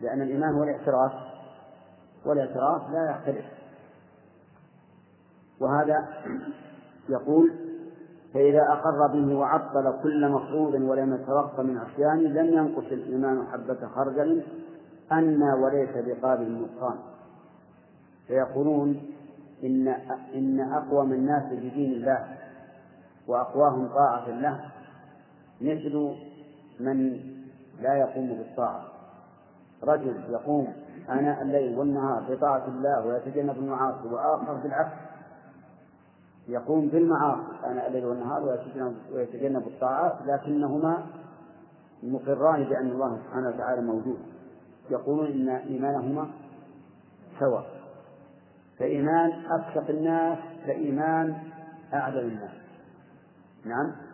[0.00, 1.12] لأن الإيمان هو الاعتراف
[2.26, 3.44] والاعتراف لا يختلف.
[5.60, 6.08] وهذا
[7.08, 7.52] يقول
[8.34, 14.42] فإذا أقر به وعطل كل مفروض ولم يتوقف من عصيانه لم ينقص الإيمان حبة خردل
[15.12, 16.98] أن وليس بقابل النقصان.
[18.26, 19.02] فيقولون
[19.64, 19.88] إن
[20.34, 22.36] إن أقوم الناس بدين الله
[23.26, 24.60] وأقواهم طاعة له
[25.60, 26.16] مثل
[26.80, 27.20] من
[27.80, 28.84] لا يقوم بالطاعة.
[29.84, 30.72] رجل يقوم
[31.10, 34.96] آناء الليل والنهار بطاعة الله ويتجنب المعاصي وآخر بالعكس
[36.48, 41.06] يقوم بالمعاصي آناء الليل والنهار ويتجنب, ويتجنب الطاعات لكنهما
[42.02, 44.18] مقران بأن الله سبحانه وتعالى موجود.
[44.90, 46.28] يقولون إن إيمانهما
[47.40, 47.66] سواء.
[48.78, 51.36] فإيمان أكثر الناس كإيمان
[51.94, 52.50] أعدل الناس.
[53.64, 54.05] نعم؟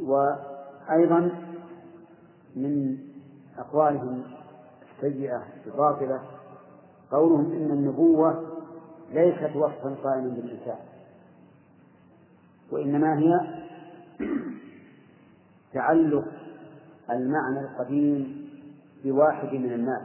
[0.00, 1.30] وأيضا
[2.56, 2.98] من
[3.58, 4.22] أقوالهم
[4.96, 6.20] السيئة الباطلة
[7.10, 8.56] قولهم إن النبوة
[9.12, 10.78] ليست وصفا قائما بالإنسان
[12.70, 13.40] وإنما هي
[15.74, 16.24] تعلق
[17.10, 18.46] المعنى القديم
[19.04, 20.02] بواحد من الناس.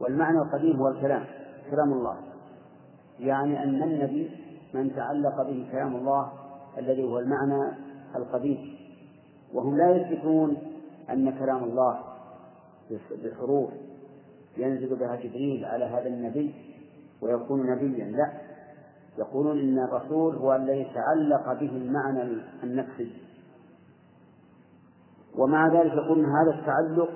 [0.00, 1.24] والمعنى القديم هو الكلام
[1.70, 2.16] كلام الله.
[3.20, 4.30] يعني أن النبي
[4.74, 6.32] من تعلق به كلام الله
[6.78, 8.76] الذي هو المعنى القديم.
[9.54, 10.56] وهم لا يثبتون
[11.10, 12.00] أن كلام الله
[13.24, 13.70] بحروف
[14.56, 16.54] ينزل بها جبريل على هذا النبي
[17.22, 18.04] ويكون نبيا.
[18.04, 18.32] لا.
[19.18, 22.22] يقولون إن الرسول هو الذي تعلق به المعنى
[22.62, 23.12] النفسي.
[25.34, 27.10] ومع ذلك يقولون هذا التعلق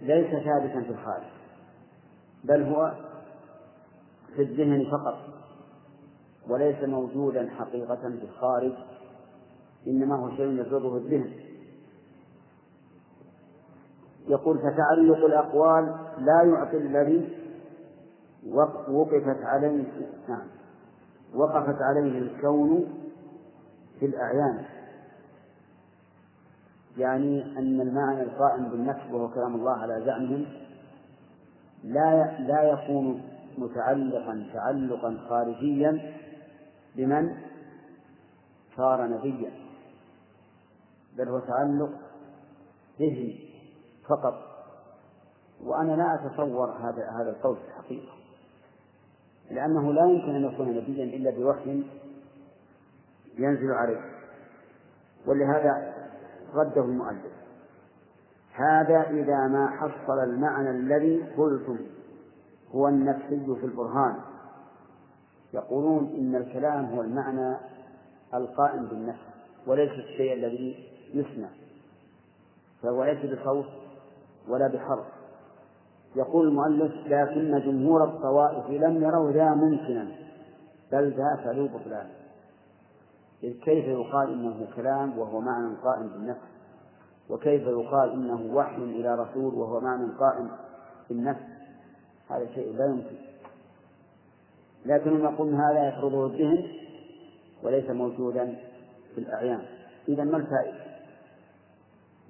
[0.00, 1.26] ليس ثابتا في الخارج
[2.44, 2.94] بل هو
[4.36, 5.18] في الذهن فقط
[6.48, 8.72] وليس موجودا حقيقة في الخارج.
[9.86, 11.32] إنما هو شيء يفرضه الذهن.
[14.28, 17.38] يقول فتعلق الأقوال لا يعطي الذي
[18.88, 19.84] وقفت عليه
[20.28, 20.46] نعم
[21.34, 22.86] وقفت عليه الكون
[24.00, 24.64] في الأعيان.
[26.96, 30.46] يعني أن المعنى القائم بالنفس وهو كلام الله على زعمهم
[31.84, 33.22] لا لا يكون
[33.58, 36.14] متعلقا تعلقا خارجيا
[36.96, 37.36] بمن؟
[38.76, 39.69] صار نبيا.
[41.20, 41.90] بل هو تعلق
[43.00, 43.50] ذهني
[44.08, 44.34] فقط.
[45.64, 48.12] وأنا لا أتصور هذا هذا القول في الحقيقة.
[49.50, 51.86] لأنه لا يمكن أن يكون نبيا إلا بوحي
[53.38, 54.00] ينزل عليه.
[55.26, 55.94] ولهذا
[56.54, 57.32] رده المؤلف.
[58.52, 61.78] هذا إذا ما حصل المعنى الذي قلتم
[62.74, 64.16] هو النفسي في البرهان.
[65.54, 67.56] يقولون إن الكلام هو المعنى
[68.34, 69.20] القائم بالنفس
[69.66, 71.48] وليس الشيء الذي يسمع.
[72.82, 73.66] فهو ليس بصوت
[74.48, 75.06] ولا بحرف.
[76.16, 80.06] يقول المؤلف لكن جمهور الطوائف لم يروا ذا ممكنا
[80.92, 82.06] بل ذا فلو بطلان.
[83.42, 86.40] إذ كيف يقال إنه كلام وهو معنى قائم بالنفس؟
[87.30, 90.50] وكيف يقال إنه وحي إلى رسول وهو معنى قائم
[91.08, 91.40] بالنفس؟
[92.30, 93.16] هذا شيء لا يمكن.
[94.86, 96.64] لكنهم يقولون هذا يفرضه الذهن
[97.62, 98.56] وليس موجودا
[99.14, 99.62] في الأعيان.
[100.08, 100.89] إذا ما الفائدة؟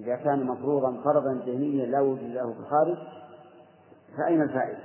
[0.00, 2.96] إذا كان مفروضا فرضا ذهنيا لا وجود له في الخارج
[4.16, 4.78] فأين الفائدة؟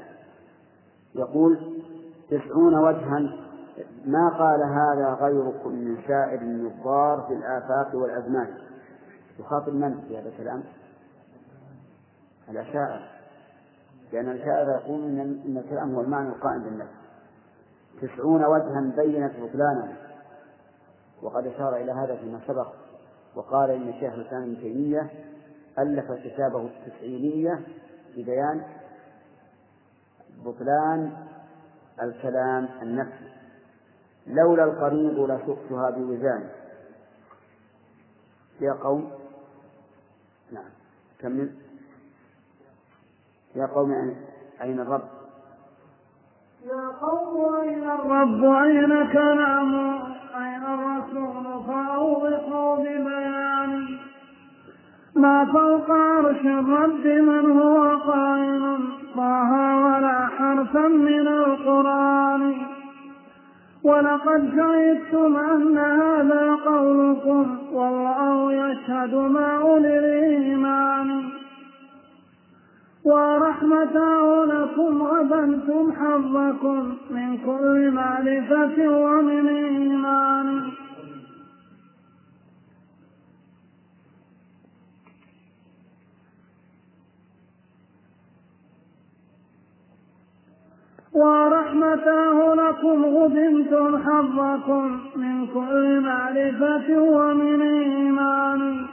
[1.16, 1.82] يقول
[2.30, 3.20] تسعون وجها
[4.06, 8.48] ما قال هذا غيركم من شاعر يضار في الآفاق والأزمان؟
[9.40, 10.64] يخاطب من في هذا الكلام؟
[12.50, 13.02] الأشاعرة
[14.14, 16.92] لأن الأشاعرة يقولون إن الكلام هو المعنى القائم بالنفس.
[18.02, 19.98] تسعون وجها بينت بطلانه
[21.22, 22.68] وقد أشار إلى هذا فيما سبق.
[23.36, 25.10] وقال إن الشيخ الإسلام ابن تيمية
[25.80, 27.62] ألف كتابه التسعينية
[28.18, 28.64] ببيان
[30.46, 31.14] بطلان
[32.02, 33.32] الكلام النفسي
[34.28, 36.50] لولا القريب لسقتها بوزان
[38.62, 39.12] يا قوم.
[40.52, 40.70] نعم.
[41.20, 41.52] كمل
[43.56, 44.16] يا قوم
[44.62, 45.10] أين الرب؟
[46.64, 53.25] يا قوم أين الرب؟ أين كلامه أين الرسول؟ فأوضحوا ببيان
[55.16, 58.80] ما فوق عرش الرب من هو قائم
[59.16, 59.52] طه
[59.86, 62.56] ولا حرفا من القرآن.
[63.84, 71.24] ولقد شهدتم أن هذا قولكم والله يشهد ما أولي الإيمان.
[73.06, 80.62] ورحمته لكم غبنتم حظكم من كل معرفة ومن إيمان.
[91.16, 98.86] ورحمته لكم غبنتم حظكم من كل معرفة ومن إيمان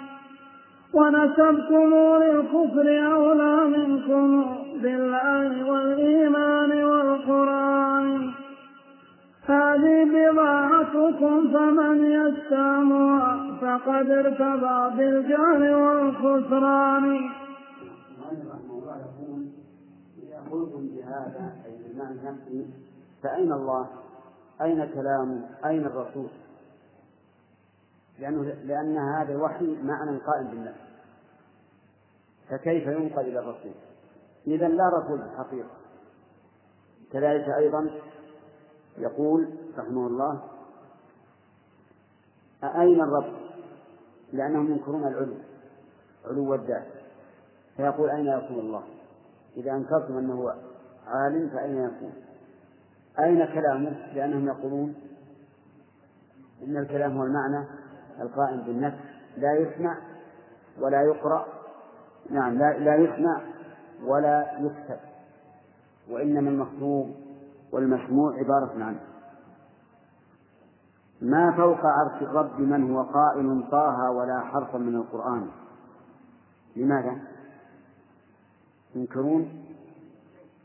[0.94, 4.44] ونسبتم للكفر أولى منكم
[4.82, 8.30] بالله والإيمان والقرآن
[9.46, 17.30] هذه بضاعتكم فمن يستعمها فقد ارتضى بالجهل والخسران.
[20.22, 22.66] إذا قلتم بهذا أي بالمعنى نفسه
[23.22, 23.86] فأين الله؟
[24.62, 26.28] أين كلامه؟ أين الرسول؟
[28.18, 30.80] لأنه لأن هذا الوحي معنى قائم بالنفس
[32.48, 33.72] فكيف ينقل إلى الرسول؟
[34.46, 35.70] إذا لا رسول في الحقيقة
[37.12, 37.90] كذلك أيضا
[38.98, 40.42] يقول رحمه الله
[42.64, 43.32] أين الرب؟
[44.32, 45.34] لأنهم ينكرون العلو
[46.24, 46.86] علو الذات
[47.76, 48.82] فيقول أين يكون الله؟
[49.56, 50.52] إذا أنكرتم أنه
[51.06, 52.12] عالم فأين يكون؟
[53.18, 54.94] أين كلامه؟ لأنهم يقولون
[56.62, 57.66] إن الكلام هو المعنى
[58.20, 58.98] القائم بالنفس
[59.36, 59.96] لا يسمع
[60.80, 61.46] ولا يقرأ
[62.30, 63.40] نعم لا, لا يسمع
[64.04, 64.98] ولا يكتب
[66.10, 67.14] وإنما المكتوب
[67.72, 69.00] والمسموع عبارة عنه
[71.22, 75.48] ما فوق عرش الرب من هو قائل طه ولا حرفا من القرآن
[76.76, 77.18] لماذا؟
[78.94, 79.64] ينكرون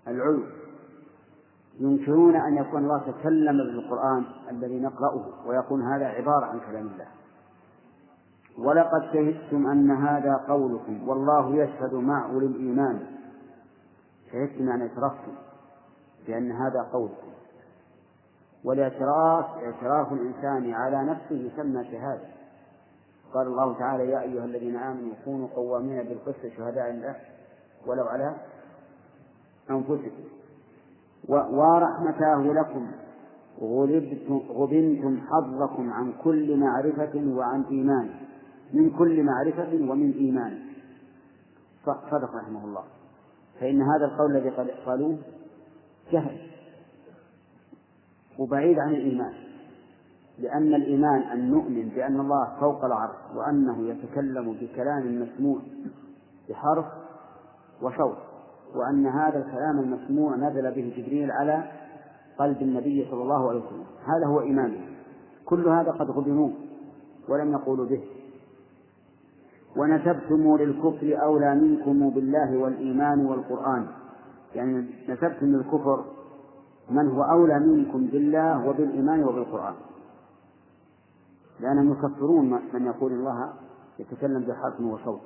[0.08, 0.44] العلو
[1.80, 7.08] ينكرون أن يكون الله تكلم بالقرآن الذي نقرأه ويكون هذا عبارة عن كلام الله.
[8.58, 13.06] ولقد شهدتم أن هذا قولكم والله يشهد مع أولي الإيمان.
[14.32, 15.32] شهدتم يعني اعترفتم
[16.28, 17.28] بأن هذا قولكم.
[18.64, 22.28] والاعتراف اعتراف الإنسان على نفسه يسمى شهادة.
[23.34, 27.16] قال الله تعالى يا أيها الذين آمنوا كونوا قوامين بالقسط شهداء لله.
[27.88, 28.36] ولو على
[29.70, 30.24] أنفسكم.
[31.30, 32.88] ورحمته لكم.
[34.50, 38.10] غبنتم حظكم عن كل معرفة وعن إيمان.
[38.74, 40.60] من كل معرفة ومن إيمان.
[41.86, 42.84] صدق رحمه الله.
[43.60, 44.50] فإن هذا القول الذي
[44.86, 45.18] قالوه
[46.12, 46.38] جهل
[48.40, 49.34] وبعيد عن الإيمان.
[50.40, 55.60] لأن الإيمان أن نؤمن بأن الله فوق العرش وأنه يتكلم بكلام مسموع
[56.50, 56.86] بحرف
[57.82, 58.18] وصوت
[58.76, 61.64] وأن هذا الكلام المسموع نزل به جبريل على
[62.40, 63.86] قلب النبي صلى الله عليه وسلم.
[64.06, 64.82] هذا هو إيمانه.
[65.46, 66.52] كل هذا قد غبنوه
[67.30, 68.04] ولم يقولوا به.
[69.78, 73.88] ونسبتم للكفر أولى منكم بالله والإيمان والقرآن.
[74.56, 76.06] يعني نسبتم للكفر
[76.90, 79.74] من هو أولى منكم بالله وبالإيمان وبالقرآن.
[81.60, 83.54] لأنهم يكفرون من يقول الله
[84.00, 85.22] يتكلم بحرف وصوت.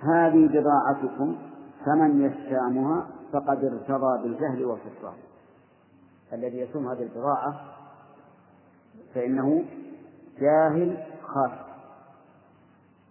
[0.00, 1.36] هذه بضاعتكم
[1.86, 5.16] فمن يستعمها فقد ارتضى بالجهل والخسران
[6.32, 7.60] الذي يسوم هذه البضاعة
[9.14, 9.64] فإنه
[10.40, 11.68] جاهل خاسر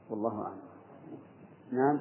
[0.09, 0.59] والله أعلم.
[1.71, 1.99] نعم.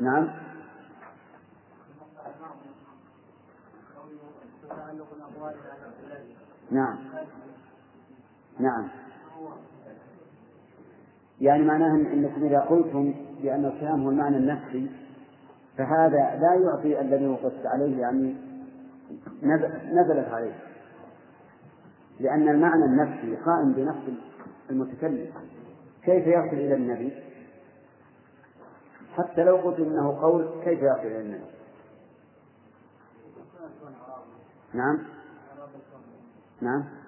[0.00, 0.30] نعم.
[6.70, 6.98] نعم.
[8.60, 8.88] نعم.
[11.40, 14.90] يعني معناه إنكم إذا قلتم بأن الكلام هو المعنى النفسي
[15.76, 18.36] فهذا لا يعطي الذي وقفت عليه يعني
[19.92, 20.54] نزلت عليه.
[22.20, 24.20] لأن المعنى النفسي قائم بنفس
[24.70, 25.32] المتكلم.
[26.04, 27.12] كيف يصل إلى النبي؟
[29.16, 31.44] حتى لو قلت إنه قول كيف يصل إلى النبي؟
[34.74, 34.98] نعم.
[36.60, 36.99] نعم.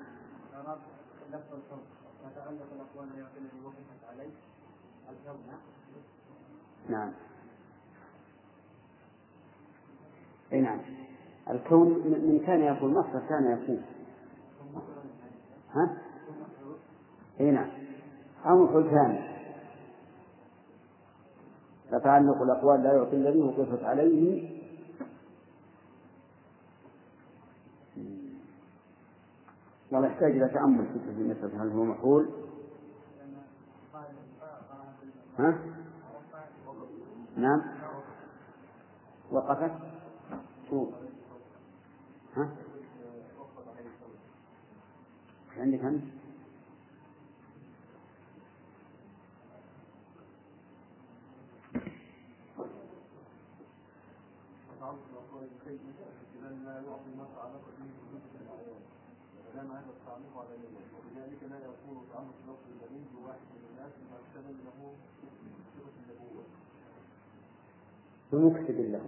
[6.89, 7.13] نعم.
[10.53, 10.81] إي نعم.
[11.51, 13.83] الكون من كان يقول مصدر كان يكون
[15.73, 15.99] ها؟
[17.41, 17.71] إي نعم.
[18.47, 19.33] أو مفعول ثاني
[21.91, 24.62] فتعلق الأقوال لا يعطي الذي وقفت عليه
[29.93, 32.31] والله يحتاج إلى تأمل في المسألة هل هو محول؟
[35.39, 35.59] ها؟
[37.37, 37.63] نعم
[39.31, 39.73] وقفت
[40.71, 40.91] شو
[42.37, 42.49] ها؟
[45.59, 46.05] عندك أنت؟
[59.63, 60.87] وكان هذا التعليق على اليمين.
[60.95, 64.79] وبذلك لا يكون تعلق لفظ اليمين بواحد من الناس احتمل له
[65.77, 66.45] صفة النبوة.
[68.33, 69.05] بمكتب له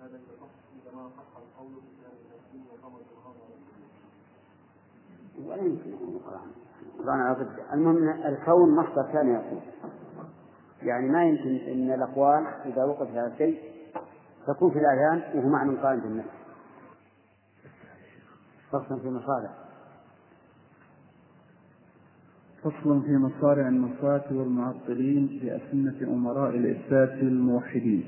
[0.00, 3.54] هذا إذا صح إذا ما صح القول بكلام النبي وقمر الغرام على
[5.48, 6.54] ولا يمكن يقال عنه
[6.98, 9.62] القرآن على ضده المهم الكون مصدر كان يكون
[10.82, 13.70] يعني ما يمكن أن الأقوال إذا وقف على شيء
[14.46, 16.06] تكون في الأذهان وهو معنى قائم في
[18.72, 19.50] فصلا في مصالح.
[22.62, 28.04] فصل في مصارع النصاة والمعطلين بأسنة أمراء الإثبات الموحدين.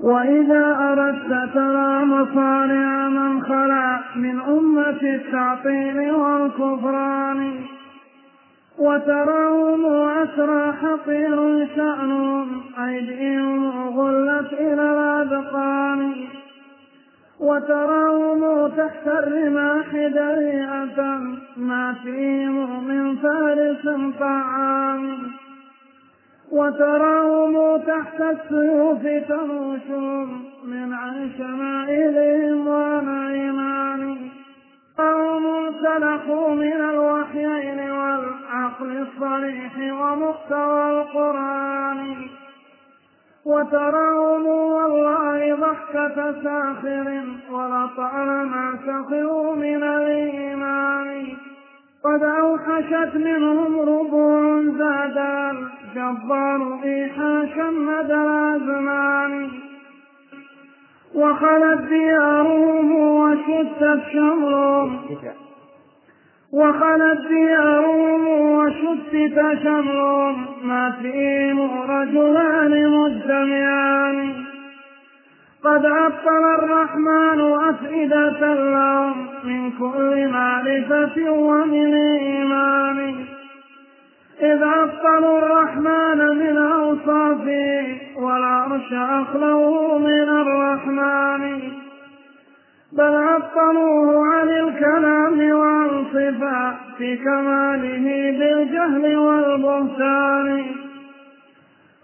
[0.00, 7.64] وإذا أردت ترى مصارع من خلا من أمة التعطيل والكفران
[8.78, 16.27] وتراهم أسرى حقير شأنهم أيديهم غلت إلى الأذقان.
[17.40, 21.18] وتراهم تحت الرماح دريئة
[21.56, 25.18] ما فيهم من فارس طعام.
[26.52, 34.16] وتراهم تحت السيوف تنوشهم من عن شمائلهم ونعيمان.
[34.98, 42.16] قوم سلخوا من الوحيين والعقل الصريح ومحتوى القرآن.
[43.48, 51.26] وتراهم والله ضحكة ساخر ولطالما سخروا من الإيمان.
[52.04, 59.50] قد أوحشت منهم ربوع زاد الجبار إيحاشا مدى الأزمان.
[61.14, 65.00] وخلت ديارهم وشتت شمرهم
[66.52, 74.44] وخلت ديارهم وشتت شمرهم ما فيهم رجلان مجتمعان.
[75.64, 83.14] قد عطل الرحمن أفئدة لهم من كل معرفة ومن إيمان.
[84.42, 91.77] إذ عطلوا الرحمن من أوصافه والعرش أخلوه من الرحمن.
[92.92, 98.06] بل عطلوه عن الكلام وعن صفات كماله
[98.38, 100.64] بالجهل والبهتان.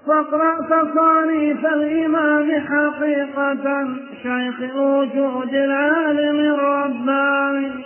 [0.06, 3.88] فاقرأ تصانيف الإمام حقيقة
[4.22, 7.84] شيخ وجود العالم الرباني.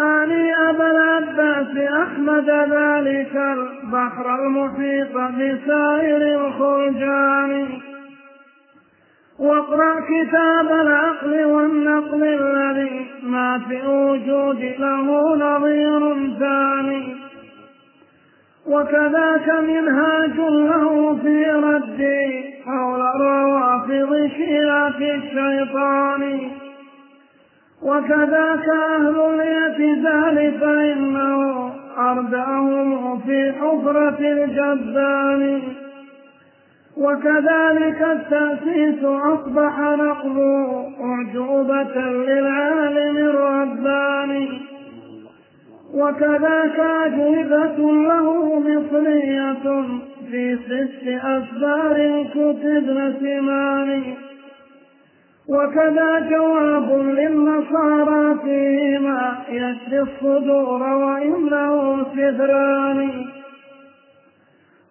[0.00, 7.91] آني أبا العباس أحمد ذلك البحر المحيط بسائر الخرجان.
[9.38, 17.16] واقرأ كتاب العقل والنقل الذي ما في الوجود له نظير ثاني.
[18.66, 22.08] وكذاك منهاج له في رد
[22.66, 26.50] حول الروافض شيعة الشيطان.
[27.82, 35.62] وكذاك أهل الاعتزال فإنه أردأهم في حفرة الجبان.
[36.96, 44.48] وكذلك التأسيس أصبح نقضه أعجوبة للعالم الرباني.
[45.94, 49.84] وكذاك أجوبة له مصرية
[50.30, 54.02] في ست أسبار كتب سمان
[55.48, 63.10] وكذا جواب للنصارى فيما يشفي الصدور وإنه سدران.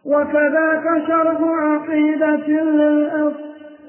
[0.06, 3.34] وكذاك شرح عقيدة للأص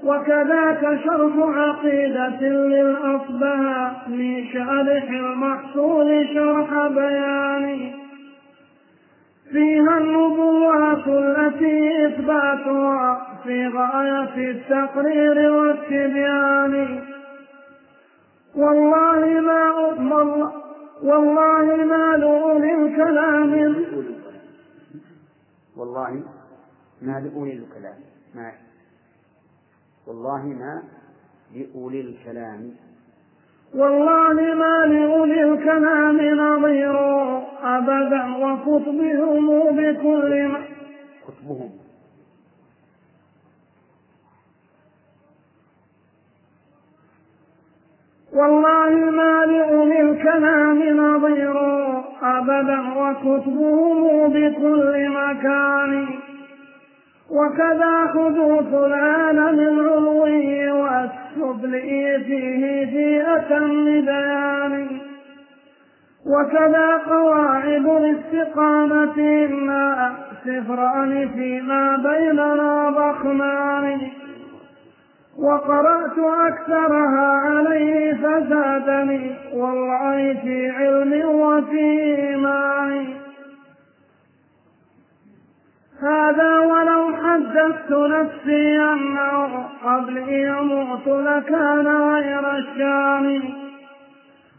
[0.04, 7.90] وكذاك شرح عقيدة للأصبهاني شارح المحصول شرح بيان
[9.52, 17.00] فيها النبوات التي إثباتها في غاية التقرير والتبيان.
[18.56, 19.72] والله ما
[21.02, 23.74] والله ما لأولي الكلام.
[25.76, 26.22] والله
[27.02, 27.98] ما لأولي الكلام
[28.34, 28.52] ما
[30.06, 30.82] والله ما
[31.54, 32.70] لأولي الكلام.
[33.74, 36.96] والله ما لأولي الكلام نظير
[37.62, 40.64] أبدا وكتبهم بكل ما
[41.28, 41.70] كتبهم.
[48.32, 51.54] والله ما لأولي الكلام نظير
[52.22, 56.06] أبدا وكتبهم بكل مكان.
[57.30, 64.86] وكذا حدوث العالم العلوي والسفلي فيه في أتم بيان
[66.26, 74.00] وكذا قواعد الاستقامة إنا السفران فيما بيننا ضخمان
[75.38, 83.06] وقرأت أكثرها عليه فزادني والله في علم وفي إيمان
[86.02, 93.42] هذا ولو حدثت نفسي أنه قبلي يموت لكان غير الشام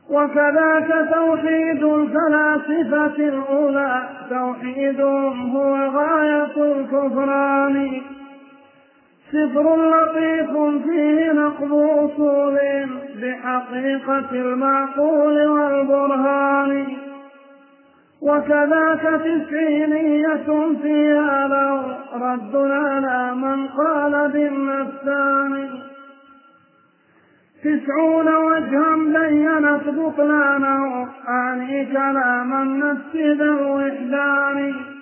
[0.10, 8.02] وكذاك توحيد الفلاسفة الأولى توحيدهم هو غاية الكفران.
[9.34, 10.52] سفر لطيف
[10.86, 12.58] فيه نقض أصول
[13.22, 16.88] بحقيقة المعقول والبرهان.
[18.22, 25.70] وكذاك تسعينية فيها له رد على من قال بالنفسان.
[27.64, 34.93] تسعون وجها بينت بطلانه أعني كلام النفس ذا الوحدان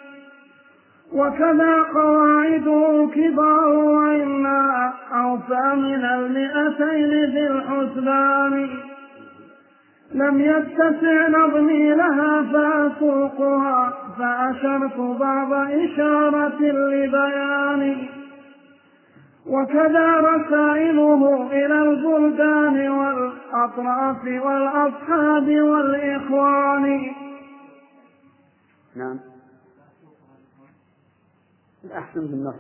[1.13, 8.69] وكذا قواعده كبار وإنا أوفى من المئتين ذي الحسبان.
[10.13, 17.95] لم يتسع نظمي لها فأسوقها فأشرت بعض إشارة لبيان.
[19.47, 27.11] وكذا رسائله إلى البلدان والأطراف والأصحاب والإخوان.
[28.95, 29.30] نعم.
[31.83, 32.55] الأحسن بالنص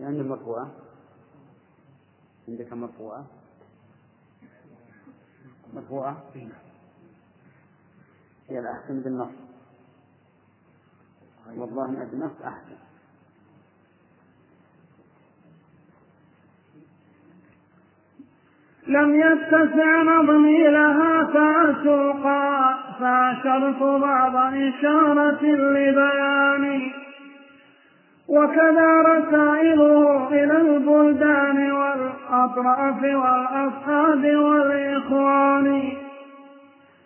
[0.00, 0.70] لأن المرفوعة
[2.48, 3.26] عندك مرفوعة
[5.74, 6.24] مرفوعة
[8.48, 9.32] هي الأحسن بالنص
[11.46, 12.76] والله أن بالنص أحسن.
[18.88, 26.80] لم يتسع نظمي لها فأسوقا فأشرت بعض إشارة لبيان.
[28.28, 35.82] وكذا رسائله إلى البلدان والأطراف والأصحاب والإخوان.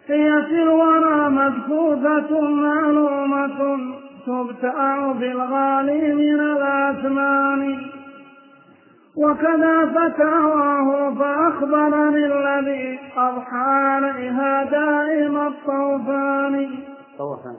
[0.09, 3.79] هي في الورى مبثوثة معلومة
[4.27, 8.00] تبتأع بالغالي من الأثمان.
[9.21, 16.71] وكذا فتاواه فأخبرني الذي أضحى عليها دائم الطوفان.
[17.19, 17.57] طوفان.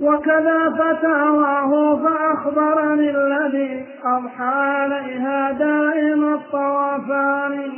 [0.00, 7.72] وكذا فتاواه فأخبرني الذي أضحى عليها دائم الطوفان.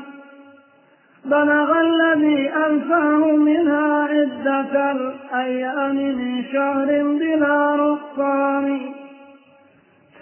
[1.24, 8.99] بلغ الذي ألفاه منها عدة الأيام من شهر بلا نقصان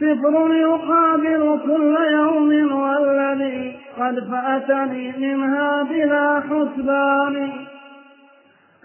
[0.01, 7.51] صفر يقابل كل يوم والذي قد فأتني منها بلا حسبان.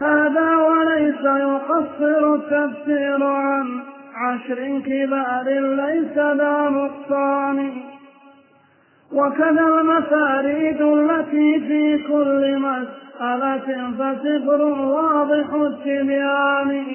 [0.01, 3.79] هذا وليس يقصر التفسير عن
[4.15, 7.71] عشر كبار ليس ذا نقصان.
[9.13, 16.85] وكذا المفاريد التي في كل مسألة فصفر واضح التبيان.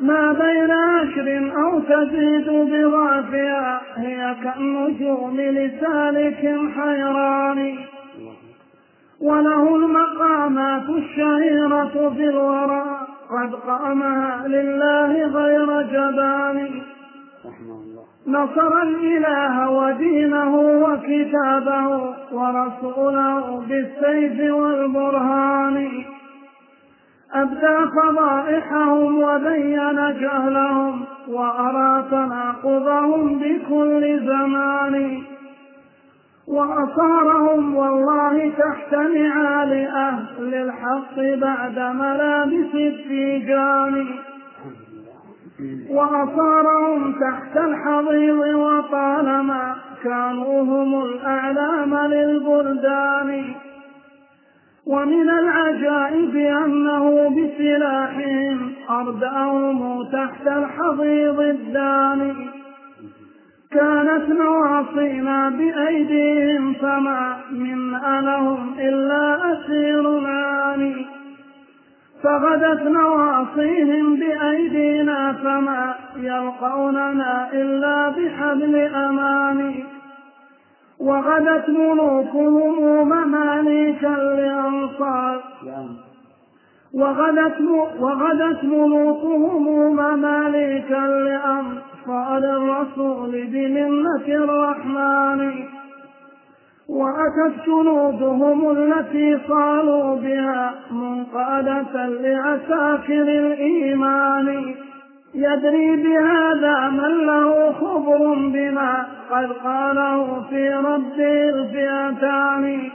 [0.00, 7.76] ما بين عشر أو تزيد بضعفها هي كالنجوم لسالك حيران.
[9.20, 12.84] وله المقامات الشهيرة في الورى
[13.30, 16.68] قد قامها لله غير جبان.
[18.26, 26.04] نصر الإله ودينه وكتابه ورسوله بالسيف والبرهان.
[27.34, 35.22] أبدى فضائحهم وبين جهلهم وأرى تناقضهم بكل زمان
[36.48, 44.06] وأصارهم والله تحت نعال أهل الحق بعد ملابس التيجان
[45.90, 53.44] وأصارهم تحت الحضيض وطالما كانوا هم الأعلام للبلدان
[54.86, 62.34] ومن العجائب أنه بسلاحهم أردأهم تحت الحضيض الداني.
[63.70, 67.90] كانت نواصينا بأيديهم فما من
[68.24, 71.06] لهم إلا أسير عاني
[72.22, 79.84] فغدت نواصيهم بأيدينا فما يلقوننا إلا بحبل أماني.
[81.04, 85.42] وغدت ملوكهم مماليكا لأنصار.
[85.66, 85.96] يعني
[86.94, 87.60] وغدت
[88.00, 95.52] وغدت ملوكهم مماليكا لأنصار الرسول بمنة الرحمن.
[96.88, 104.74] وأتت جنودهم التي صالوا بها منقادة لعساكر الإيمان.
[105.34, 112.90] يدري بهذا من له خبر بما قد قاله في ربه الفئتان.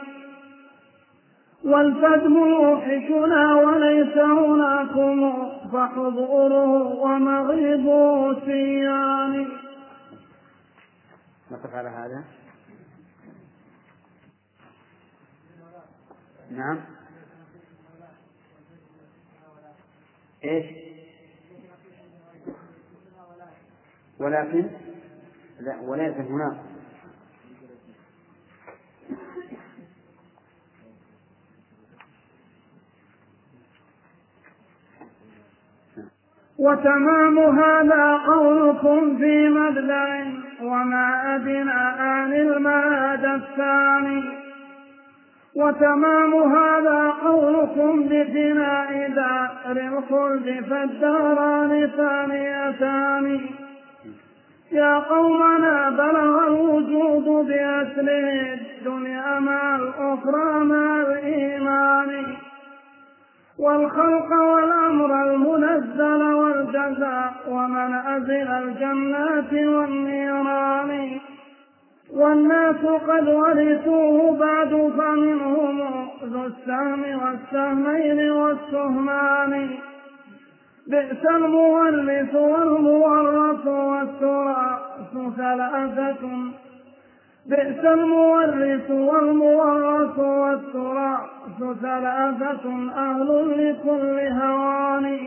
[1.64, 9.48] والفدم يوحشنا وليس هناكم فحضوره ومغيبه سيان.
[11.52, 12.24] نقف على هذا.
[16.52, 16.80] نعم.
[20.44, 20.89] إيش؟
[24.20, 24.66] ولكن
[25.60, 26.58] لا وليس هناك.
[36.60, 44.24] وتمام هذا قولكم في مبدأ وما أدنى عن الماد الثاني.
[45.56, 53.40] وتمام هذا قولكم بفناء دار الخلد فالداران ثانيتان.
[54.72, 62.26] يا قومنا بلغ الوجود بأسره الدنيا مع الأخرى مع الإيمان
[63.60, 71.20] والخلق والأمر المنزل والجزاء ومنازل الجنات والنيران.
[72.14, 75.80] والناس قد ورثوه بعد فمنهم
[76.24, 79.70] ذو السهم والسهمين والسهمان.
[80.90, 86.24] بئس المورث والمورث والتراث ثلاثة.
[87.46, 92.66] بئس المورث والمورث والتراث ثلاثة.
[92.98, 95.20] أهل لكل هوان.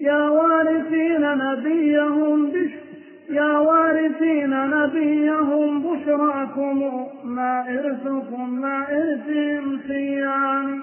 [0.00, 2.86] يا وارثين نبيهم بشر
[3.30, 7.06] يا وارثين نبيهم بشراكم.
[7.24, 10.80] ما إرثكم ما إرثهم سيان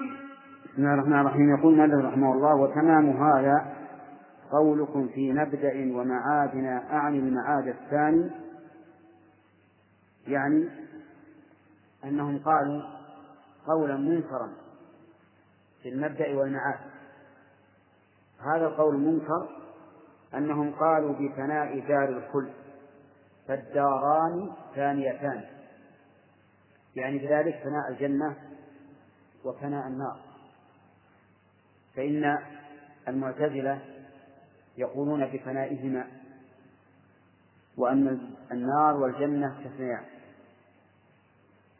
[0.74, 1.58] بسم الله الرحمن الرحيم.
[1.58, 3.76] يقول مالك رحمه الله وتمام هذا
[4.50, 8.30] قولكم في مبدأ ومعادنا أعني المعاد الثاني.
[10.26, 10.68] يعني
[12.04, 12.82] أنهم قالوا
[13.66, 14.52] قولا منكرا
[15.82, 16.78] في المبدأ والمعاد.
[18.40, 19.48] هذا القول منكر
[20.34, 22.52] أنهم قالوا بفناء دار الخلد
[23.48, 25.44] فالداران ثانيتان.
[26.96, 28.36] يعني بذلك فناء الجنة
[29.44, 30.33] وفناء النار.
[31.96, 32.38] فإن
[33.08, 33.80] المعتزلة
[34.76, 36.06] يقولون بفنائهما
[37.76, 38.20] وأن
[38.52, 40.04] النار والجنة تثنيان.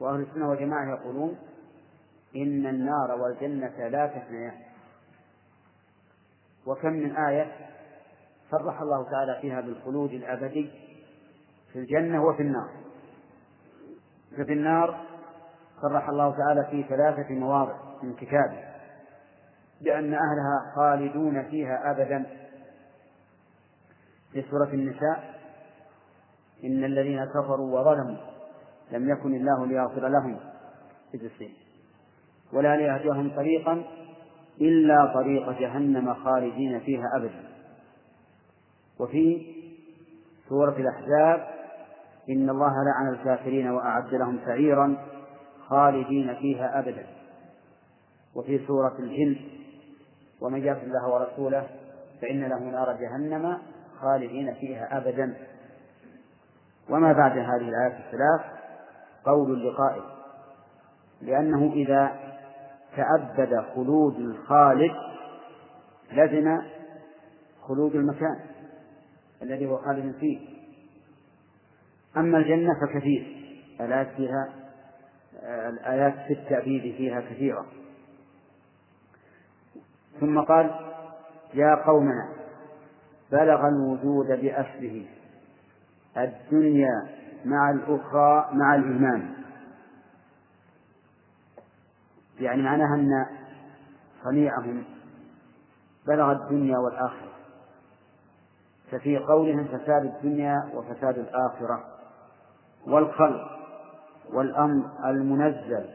[0.01, 1.39] وأهل السنة والجماعة يقولون
[2.37, 4.55] إن النار والجنة لا تثنيان.
[6.67, 7.53] وكم من آية
[8.51, 10.71] صرح الله تعالى فيها بالخلود الأبدي
[11.73, 12.71] في الجنة وفي النار.
[14.33, 15.05] ففي النار
[15.83, 18.74] صرح الله تعالى في ثلاثة مواضع من كتابه.
[19.85, 22.27] بأن أهلها خالدون فيها أبدا.
[24.33, 25.35] في سورة النساء
[26.65, 28.17] إن الذين كفروا وظلموا
[28.93, 30.37] لم يكن الله ليغفر لهم.
[31.13, 31.51] في
[32.53, 33.85] ولا ليهديهم طريقا
[34.61, 37.45] إلا طريق جهنم خالدين فيها أبدا.
[39.01, 39.55] وفي
[40.49, 41.49] سورة الأحزاب
[42.31, 44.97] إن الله لعن الكافرين وأعد لهم سعيرا
[45.69, 47.07] خالدين فيها أبدا.
[48.35, 49.37] وفي سورة الجن
[50.45, 51.67] ومن يغفر الله ورسوله
[52.23, 53.59] فإن له نار جهنم
[54.01, 55.35] خالدين فيها أبدا.
[56.91, 58.41] وما بعد هذه الآيات الثلاث
[59.25, 60.03] قول لقائل
[61.23, 62.13] لأنه إذا
[62.97, 64.93] تأبد خلود الخالد
[66.13, 66.63] لزم
[67.69, 68.41] خلود المكان
[69.43, 70.39] الذي هو خالد فيه.
[72.17, 73.37] أما الجنة فكثير
[73.81, 74.49] الآيات فيها
[75.69, 77.67] الآيات في التأبيد فيها كثيرة.
[80.21, 80.71] ثم قال
[81.55, 82.29] يا قومنا
[83.33, 85.03] بلغ الوجود بأسره
[86.17, 87.07] الدنيا
[87.45, 89.31] مع الأخرى مع الإيمان.
[92.41, 93.27] يعني معناها أن
[94.25, 94.85] صنيعهم
[96.07, 97.33] بلغ الدنيا والآخرة.
[98.91, 101.85] ففي قولهم فساد الدنيا وفساد الآخرة
[102.87, 103.51] والخلق
[104.33, 105.87] والأمر المنزل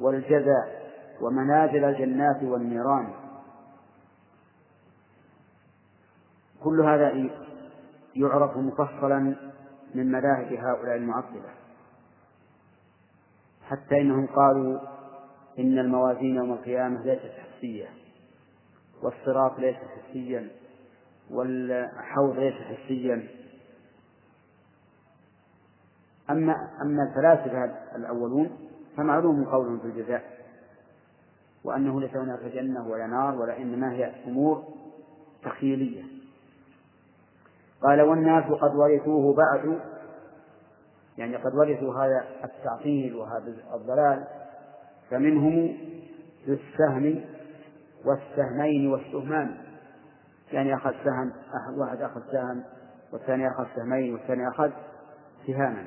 [0.00, 0.86] والجزاء
[1.20, 3.25] ومنازل الجنات والنيران.
[6.64, 7.30] كل هذا
[8.16, 9.36] يعرف مفصلا
[9.94, 11.50] من مذاهب هؤلاء المعطلة
[13.62, 14.78] حتى إنهم قالوا
[15.58, 17.88] إن الموازين يوم القيامة ليست حسية
[19.02, 20.48] والصراط ليس حسيا
[21.30, 23.28] والحوض ليس حسيا.
[26.30, 26.52] أما
[26.82, 27.64] أما الفلاسفة
[27.96, 28.50] الأولون
[28.96, 30.36] فمعلوم قولهم في الجزاء
[31.64, 34.64] وأنه ليس هناك جنة ولا نار ولا إنما هي أمور
[35.42, 36.15] تخيلية.
[37.82, 39.78] قال والناس قد ورثوه بعد
[41.18, 44.24] يعني قد ورثوا هذا التعطيل وهذا الضلال
[45.10, 45.76] فمنهم
[46.46, 47.24] ذو السهم
[48.04, 49.56] والسهمين والسهمان.
[50.52, 51.32] يعني أخذ سهم
[51.78, 52.64] واحد أخذ سهم
[53.12, 54.70] والثاني أخذ سهمين والثاني أخذ
[55.46, 55.86] سهاما.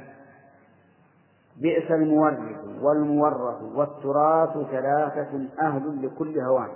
[1.57, 6.69] بئس المورث والمورث والتراث ثلاثة أهل لكل هوان.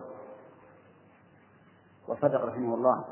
[2.08, 3.06] وصدق رحمه الله.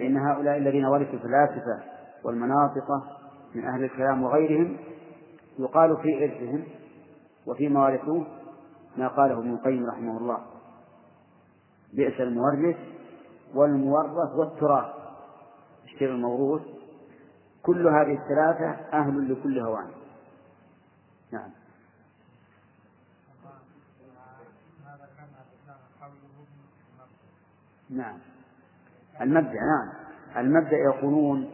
[0.00, 1.82] فإن هؤلاء الذين ورثوا الفلاسفة
[2.24, 2.90] والمناطق
[3.54, 4.76] من أهل الكلام وغيرهم
[5.58, 6.64] يقال في إرثهم
[7.46, 8.26] وفيما ورثوه
[8.96, 10.38] ما قاله ابن القيم رحمه الله.
[11.92, 12.76] بئس المورث
[13.54, 14.94] والمورث والتراث.
[15.84, 16.62] الشيء الموروث.
[17.62, 19.90] كل هذه الثلاثة أهل لكل هوان.
[21.32, 21.50] نعم.
[27.90, 28.29] نعم.
[29.20, 29.92] المبدأ نعم.
[30.36, 31.50] المبدأ يقولون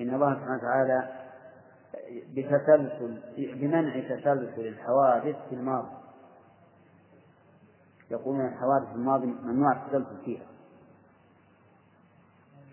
[0.00, 1.16] إن الله سبحانه وتعالى
[2.34, 5.96] بتسلسل بمنع تسلسل الحوادث في الماضي.
[8.10, 10.46] يقولون الحوادث في الماضي ممنوع التسلسل فيها.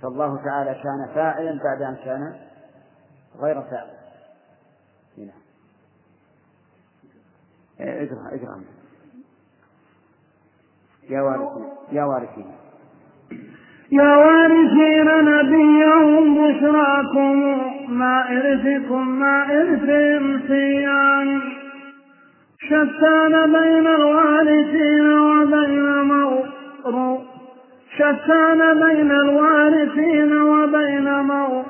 [0.02, 2.48] فالله تعالى كان فاعلا بعد أن كان
[3.36, 3.98] غير فاعل.
[5.18, 5.34] هنا.
[7.80, 8.64] اقرأ اقرأ.
[11.10, 11.70] يا وارثين.
[11.92, 12.56] يا وارثين.
[13.94, 17.36] يا وارثين نبيهم بشراكم
[17.90, 21.42] ما إرثكم ما إرثهم سيان
[22.60, 27.20] شتان بين الوارثين وبين مورو
[27.98, 31.64] شتان بين الوارثين وبين مورو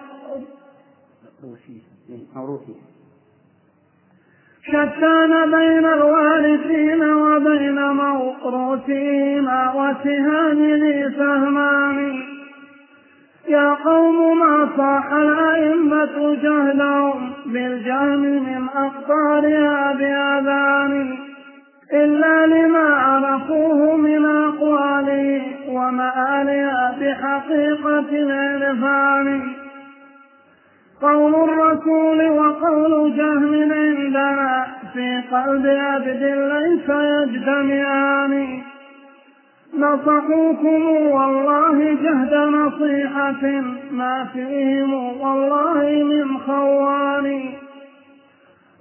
[4.68, 12.24] شتان بين الوارثين وبين موروثهما وسهام ذي سهمان.
[13.48, 21.18] يا قوم ما صاح الأئمة جهلهم بالجهم من أقطارها بأذان.
[21.94, 29.63] إلا لما عرفوه من أقواله ومآلها بحقيقة العرفان.
[31.04, 36.24] قول الرسول وقول جهم عندنا في قلب عبد
[36.54, 38.62] ليس يجتمعان.
[39.78, 47.50] نصحوكم والله جهد نصيحة ما فيهم والله من خوان.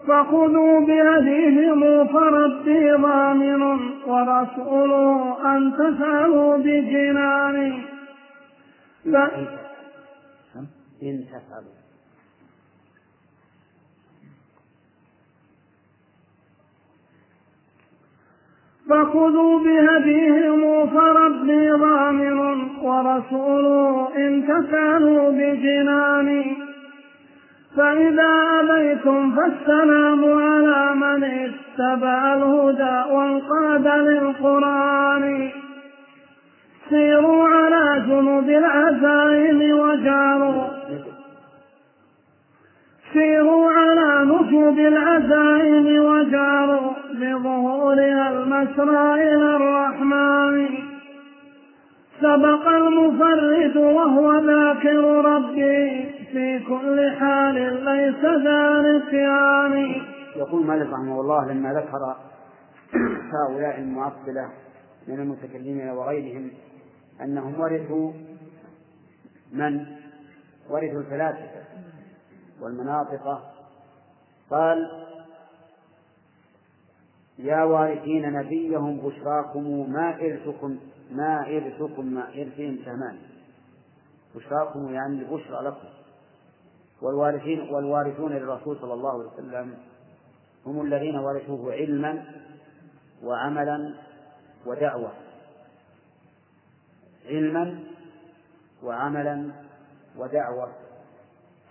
[0.08, 3.62] فخذوا بهديهم فربي ضامن
[4.06, 7.82] ورسوله أن تفعلوا بجنان.
[11.02, 11.81] إن تفعلوا
[18.92, 22.38] فخذوا بهديهم فربي ضامن
[22.82, 26.44] ورسوله إن تفعلوا بجنان.
[27.76, 35.50] فإذا أبيتم فالسلام على من اتبع الهدى وانقاد للقرآن.
[36.90, 40.64] سيروا على جنوب العزائم وجاروا.
[43.12, 47.01] سيروا على نجوب العزائم وجاروا.
[47.22, 50.68] بظهورها المسرى إلى الرحمن.
[52.20, 60.02] سبق المفرد وهو ذاكر ربي في كل حال ليس ذا نسيان.
[60.36, 62.16] يقول مالك رحمه الله لما ذكر
[63.32, 64.50] هؤلاء المعطلة
[65.08, 66.50] من المتكلمين وغيرهم
[67.20, 68.12] أنهم ورثوا
[69.52, 69.86] من؟
[70.70, 71.62] ورثوا الفلاسفة
[72.62, 73.42] والمناطق.
[74.50, 74.78] قال
[77.42, 80.78] يا وارثين نبيهم بشراكم ما إرثكم
[81.10, 83.18] ما إرثكم ما إرثهم سهمان
[84.34, 85.88] بشراكم يعني البشرى لكم.
[87.02, 89.74] والوارثين والوارثون للرسول صلى الله عليه وسلم
[90.66, 92.24] هم الذين ورثوه علما
[93.22, 93.94] وعملا
[94.66, 95.12] ودعوة.
[97.26, 97.84] علما
[98.82, 99.52] وعملا
[100.16, 100.72] ودعوة.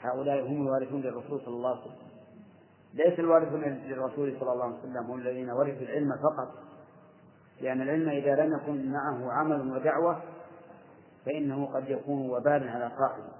[0.01, 2.10] هؤلاء هم الوارثون للرسول صلى الله عليه وسلم.
[2.93, 6.53] ليس الوارثون للرسول صلى الله عليه وسلم هم الذين ورثوا العلم فقط.
[7.61, 10.21] لأن العلم إذا لم يكن معه عمل ودعوة
[11.25, 13.31] فإنه قد يكون وبالا على صاحبه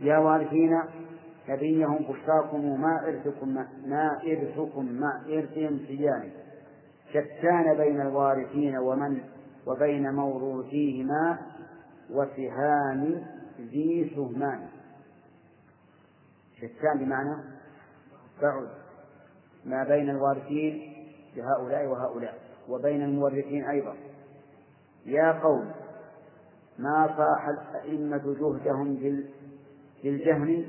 [0.00, 0.80] يا وارثين
[1.48, 3.48] نبيهم بشراكم ما إرثكم
[3.86, 6.30] ما إرثكم ما إرثهم سيان
[7.10, 9.20] شتان بين الوارثين ومن
[9.66, 11.38] وبين موروثيهما
[12.10, 13.26] وسهام
[13.60, 14.68] ذي سهمان.
[16.56, 17.55] شتان بمعنى
[18.42, 18.68] بعد
[19.64, 20.96] ما بين الوارثين
[21.36, 23.94] لهؤلاء وهؤلاء وبين المورثين أيضا.
[25.06, 25.72] يا قوم
[26.78, 28.94] ما صاح الأئمة جهدهم
[30.02, 30.64] بالجهم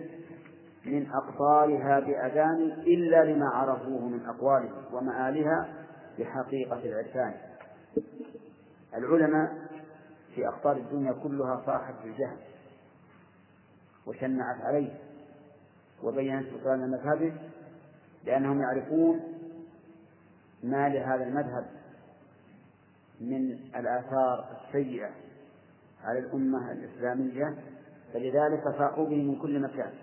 [0.86, 5.70] من أقطارها بأذان إلا لما عرفوه من أقوالهم ومآلها
[6.20, 7.34] بحقيقة العرفان.
[8.96, 9.68] العلماء
[10.36, 12.38] في أقطار الدنيا كلها صاحت بالجهل
[14.08, 14.94] وشنعت عليه
[16.04, 17.34] وبينت بطلان مذهبه
[18.26, 19.20] لأنهم يعرفون
[20.64, 21.66] ما لهذا المذهب
[23.22, 25.10] من الآثار السيئة
[26.04, 27.56] على الأمة الإسلامية
[28.14, 29.94] فلذلك فاقوا به من كل مكان.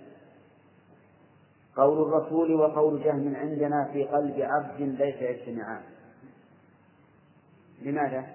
[1.77, 5.83] قول الرسول وقول جهم عندنا في قلب عبد ليس يجتمعان
[7.83, 8.27] لماذا؟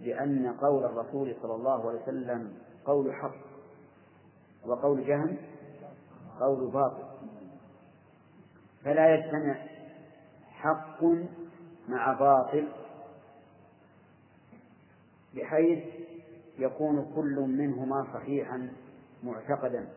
[0.00, 2.52] لأن قول الرسول صلى الله عليه وسلم
[2.84, 3.34] قول حق
[4.66, 5.36] وقول جهم
[6.40, 7.07] قول باطل.
[8.84, 9.56] فلا يجتمع
[10.50, 11.04] حق
[11.88, 12.68] مع باطل
[15.34, 15.84] بحيث
[16.58, 18.68] يكون كل منهما صحيحا
[19.22, 19.88] معتقدا.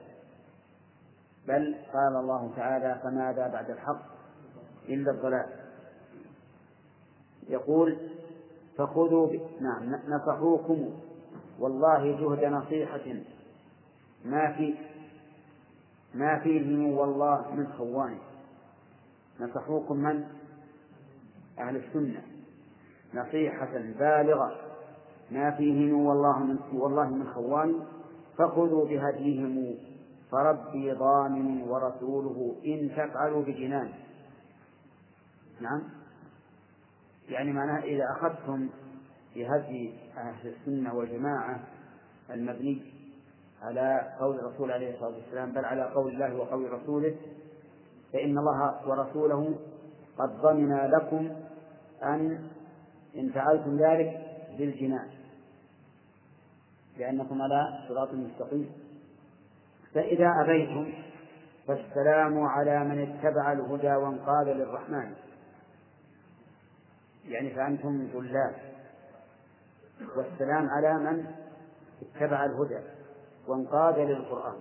[1.47, 4.01] بل قال الله تعالى فماذا بعد الحق
[4.89, 5.45] إلا الضلال؟
[7.49, 7.97] يقول
[8.77, 9.29] فخذوا.
[9.61, 10.89] نعم نصحوكم.
[11.59, 13.15] والله جهد نصيحة.
[14.25, 14.75] ما في
[16.13, 18.17] ما فيه والله من خوان.
[19.41, 20.23] نصحوكم من؟
[21.59, 22.21] أهل السنة.
[23.13, 24.55] نصيحة بالغة.
[25.31, 27.79] ما فيه والله من والله من خوان.
[28.37, 29.75] فخذوا بهديهم.
[30.31, 33.89] فربي ضامن ورسوله إن تفعلوا بجنان.
[35.61, 35.83] نعم.
[37.29, 38.69] يعني معناه إذا أخذتم
[39.35, 41.59] بهدي أهل السنة والجماعة
[42.29, 42.81] المبني
[43.61, 47.15] على قول الرسول عليه الصلاة والسلام بل على قول الله وقول رسوله
[48.13, 49.55] فإن الله ورسوله
[50.17, 51.35] قد ضمن لكم
[52.03, 52.49] أن
[53.15, 54.21] إن فعلتم ذلك
[54.57, 55.07] بالجنان
[56.97, 58.71] لأنكم على صراط مستقيم.
[59.93, 60.93] فإذا أبيتم
[61.67, 65.13] فالسلام على من اتبع الهدى وانقاد للرحمن.
[67.25, 68.55] يعني فأنتم ذلال
[70.15, 71.25] والسلام على من
[72.01, 72.79] اتبع الهدى
[73.47, 74.55] وانقاد للقرآن.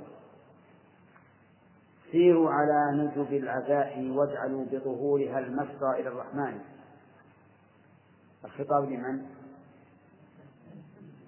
[2.12, 6.60] سيروا على نجب العزاء واجعلوا بظهورها المسرى إلى الرحمن.
[8.44, 9.26] الخطاب لمن؟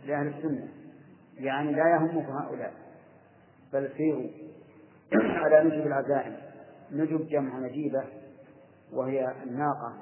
[0.05, 0.69] لأهل السنة.
[1.35, 2.75] يعني لا يهمكم هؤلاء.
[3.73, 4.31] بل سيروا
[5.45, 6.37] على نجب العزائم
[6.91, 8.05] نجب جمع نجيبة
[8.93, 9.95] وهي الناقة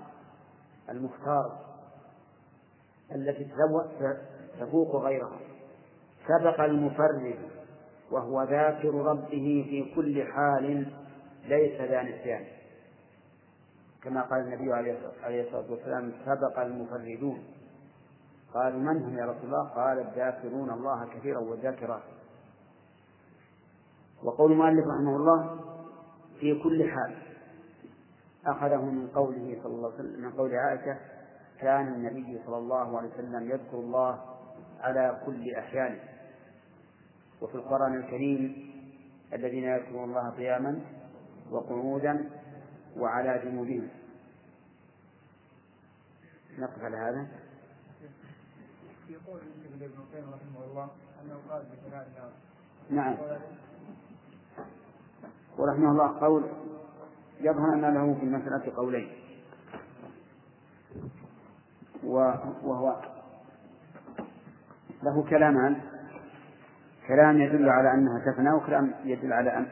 [0.90, 1.60] المختارة
[3.14, 3.52] التي
[4.60, 5.40] تفوق غيرها.
[6.28, 7.36] سبق المفرد
[8.10, 10.92] وهو ذاكر ربه في كل حال
[11.48, 12.44] ليس ذا نسيان.
[14.02, 17.44] كما قال النبي عليه الصلاة والسلام سبق المفردون.
[18.54, 22.02] قالوا من هم يا رسول الله؟ قال الذاكرون الله كثيرا والذاكرات.
[24.24, 25.60] وقول المؤلف رحمه الله
[26.40, 27.16] في كل حال.
[28.46, 30.98] أخذه من قوله صلى الله عليه وسلم من قول عائشة
[31.60, 34.20] كان النبي صلى الله عليه وسلم يذكر الله
[34.80, 36.09] على كل أحيانه.
[37.42, 38.70] وفي القرآن الكريم
[39.32, 40.80] الذين يذكرون الله قياما
[41.50, 42.30] وقعودا
[42.96, 43.88] وعلى جنوبهم.
[46.58, 47.26] نقف على هذا.
[49.08, 49.40] يقول
[49.74, 50.88] ابن القيم رحمه الله
[51.22, 51.64] أنه قال
[52.90, 53.16] نعم.
[55.58, 56.44] ورحمه الله قول
[57.40, 59.12] يظهر أن له في المسألة قولين.
[62.04, 63.02] وهو
[65.02, 65.99] له كلامان.
[67.08, 69.66] كلام يدل على أنها تفنى وكلام يدل على أن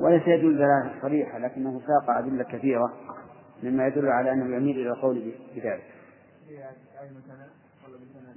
[0.00, 2.92] وليس يدل دلالة صريحة لكنه ساق أدلة كثيرة
[3.62, 5.84] مما يدل على أنه يميل إلى القول بذلك.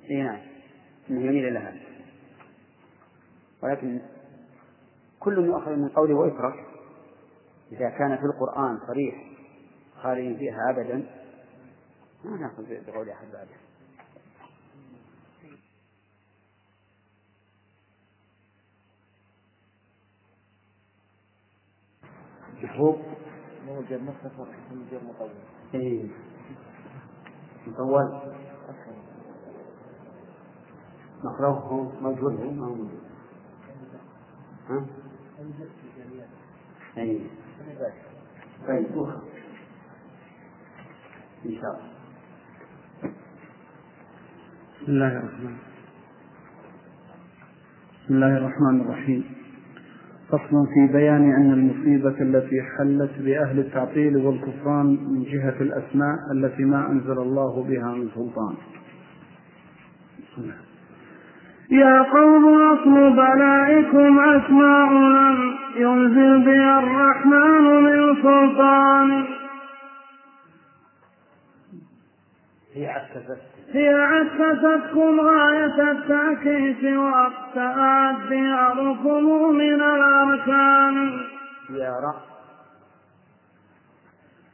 [0.10, 0.40] إي نعم
[1.10, 1.80] أنه يميل إلى هذا
[3.64, 4.02] ولكن
[5.20, 6.66] كل يؤخذ من قوله ويترك
[7.72, 9.16] إذا كان في القرآن صريح
[10.02, 11.06] خاليا فيها أبدا
[12.26, 13.67] ما نأخذ بقول أحد بعده
[22.64, 22.98] محبوب
[23.68, 25.30] موجب مختصر موجب مطول.
[25.76, 26.10] اي
[27.68, 28.22] مطول.
[32.02, 32.34] موجود.
[32.34, 33.02] ما هو موجود.
[34.70, 34.86] ها؟
[36.98, 37.22] أي
[38.68, 38.86] طيب.
[41.46, 41.98] إن شاء الله.
[44.82, 45.58] بسم الله الرحمن
[48.06, 49.37] بسم الله الرحمن الرحيم.
[50.30, 56.92] فصل في بيان أن المصيبة التي حلت بأهل التعطيل والكفران من جهة الأسماء التي ما
[56.92, 58.56] أنزل الله بها من سلطان.
[61.72, 69.26] يا قوم أصل بلائكم أسماء لم ينزل بها الرحمن من سلطان.
[72.74, 73.57] هي عكست.
[73.74, 81.12] هي عكستكم غاية التعكيس وابتعت دياركم من الأركان.
[81.70, 82.16] ديار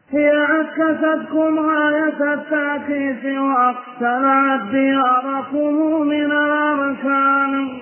[0.10, 7.82] هي عكستكم غاية التعكيس واقتلعت دياركم من الأركان.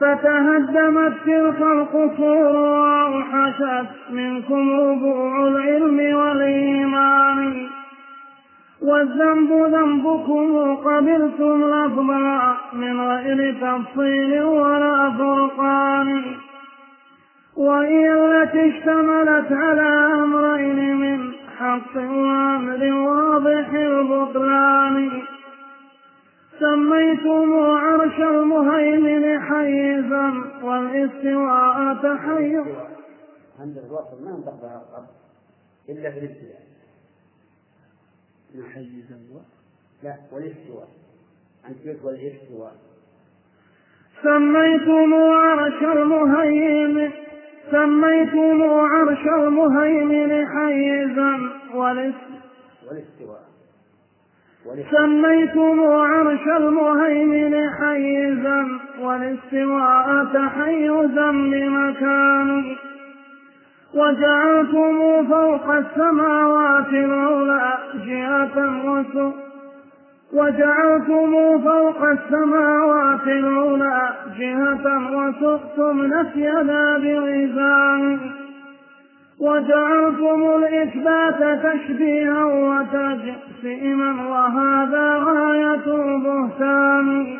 [0.00, 7.31] فتهدمت تلك القصور وأوحشت منكم ربوع العلم والإيمان.
[8.82, 16.24] والذنب ذنبكم قبلتم لفظا من غير تفصيل ولا فرقان.
[17.56, 25.22] وهي التي اشتملت على أمرين من حق وأمر واضح البطلان.
[26.60, 30.32] سميتم عرش المهيمن حيزا
[30.62, 32.88] والاستواء تحيزا
[33.60, 35.06] عند الوصل ما القبض
[35.88, 36.71] إلا في الابتداء
[38.54, 39.18] محيزا.
[40.02, 40.88] لا والاستواء.
[41.64, 42.76] عن كيف والاستواء.
[44.22, 47.10] سميتم عرش المهيمن
[47.70, 51.50] سميتم عرش المهيمن حيزا.
[51.74, 53.42] والاستواء.
[54.90, 58.80] سميتم عرش المهيمن حيزا.
[59.00, 62.76] والاستواء تحيزا لمكان.
[63.94, 69.32] وجعلتم فوق السماوات العلى جهة وسوء
[70.32, 78.18] وجعلتم فوق السماوات العلى جهة وسقتم نفي ذا بغزان
[79.40, 87.38] وجعلتم الإثبات تشبيها وتجسيما وهذا غاية البهتان.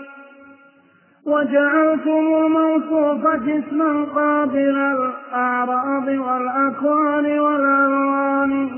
[1.26, 8.70] وجعلتم الموصوف جسما قابل الأعراض والأكوان والألوان.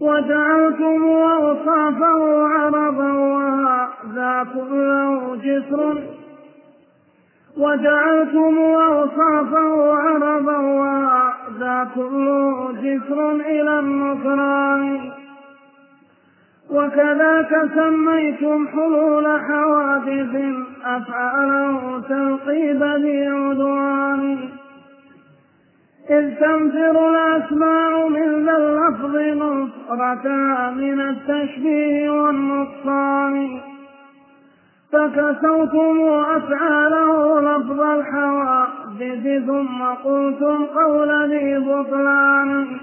[0.00, 6.02] وجعلتم أوصافه عرضا وهذا كله جسر.
[7.56, 15.19] وجعلتم أوصافه عرضا وهذا كله جسر إلى النصران
[16.72, 20.42] وكذاك سميتم حلول حوادث.
[20.84, 24.38] أفعاله تلقيب ذي عدوان.
[26.10, 33.60] إذ تنفر الأسماء من ذا اللفظ نصرتا من التشبيه والنقصان.
[34.92, 36.00] فكسوتم
[36.36, 42.79] أفعاله لفظ الحوادث ثم قلتم قول ذي بطلان.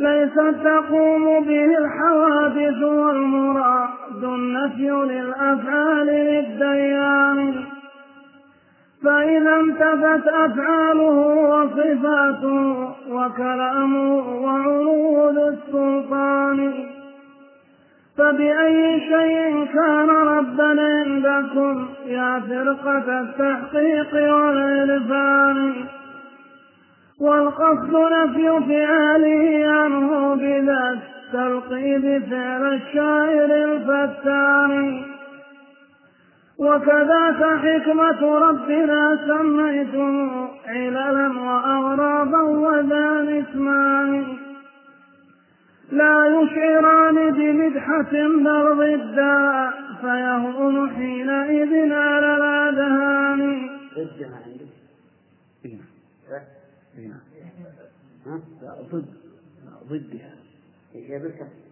[0.00, 7.54] ليست تقوم به الحوادث والمراد النفي للأفعال للديان.
[9.04, 11.18] فإذا انتفت أفعاله
[11.50, 16.72] وصفاته وكلامه وعروض السلطان.
[18.18, 25.72] فبأي شيء كان ربا عندكم يا فرقة التحقيق والعرفان.
[27.20, 35.02] والقصد نفي فعاله عنه بذا التلقيب فعل الشاعر الفتان
[36.58, 44.36] وكذاك حكمة ربنا سميتم عللا وأغرابا وذا اسمان
[45.92, 49.70] لا يشعران بمدحة بل ضدا
[50.00, 53.70] فيهون حينئذ على الأذهان.
[55.66, 56.59] عندك
[57.00, 57.20] هنا؟
[58.62, 59.20] لا ضد.
[59.90, 60.34] ضدها
[60.94, 61.70] هي بالكسر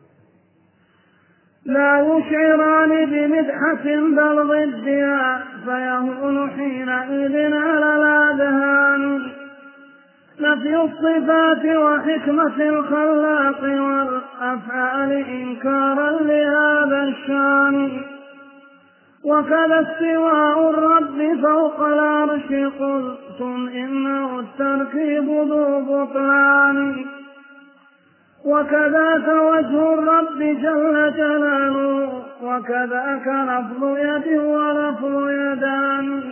[1.64, 9.32] لا يشعران بمدحة بل ضدها فيهون حينئذ على الأذهان.
[10.40, 18.02] نفي الصفات وحكمة الخلاق والأفعال إنكارا لهذا الشأن.
[19.24, 22.50] وكذا استواء الرب فوق العرش
[23.38, 27.06] قلتم إنه التركيب ذو بطلان
[28.44, 36.22] وكذاك وجه الرب جل جلاله وكذاك لفظ يد ولفظ يدان.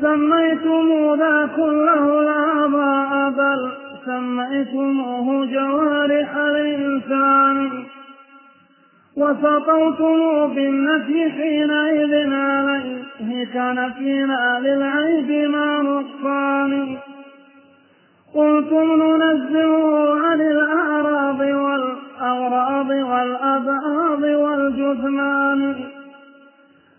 [0.00, 3.72] سميتم ذا كله الآباء بل
[4.06, 7.83] سميتموه جوارح الإنسان.
[9.16, 16.96] وسطوتم بالنفي حينئذ عليه كان فينا للعيب ما نقصان.
[18.34, 25.74] قلتم ننزه عن الأعراض والأغراض والأبعاض والجثمان.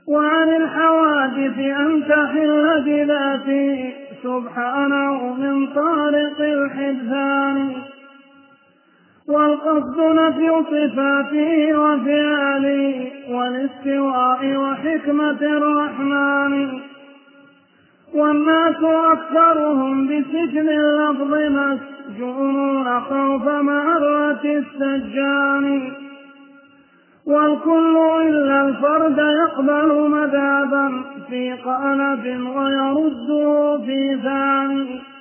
[0.08, 3.94] وعن الحوادث أن تحل بذاته
[4.24, 7.72] سبحانه من طارق الحدثان
[9.30, 16.80] والقصد نفي صفاته وفعله والاستواء وحكمة الرحمن.
[18.14, 25.92] والناس أكثرهم بسجن اللفظ مسجونون خوف معرة السجان.
[27.28, 32.26] والكل إلا الفرد يقبل مذهبا في قالب
[32.56, 35.15] ويرده في ثاني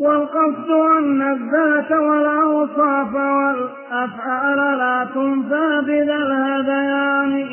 [0.00, 7.46] والقصد أن الذات والأوصاف والأفعال لا تنفى بذا الهذيان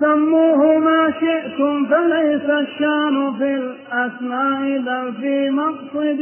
[0.00, 6.20] سموه ما شئتم فليس الشأن في الأسماء بل في مقصد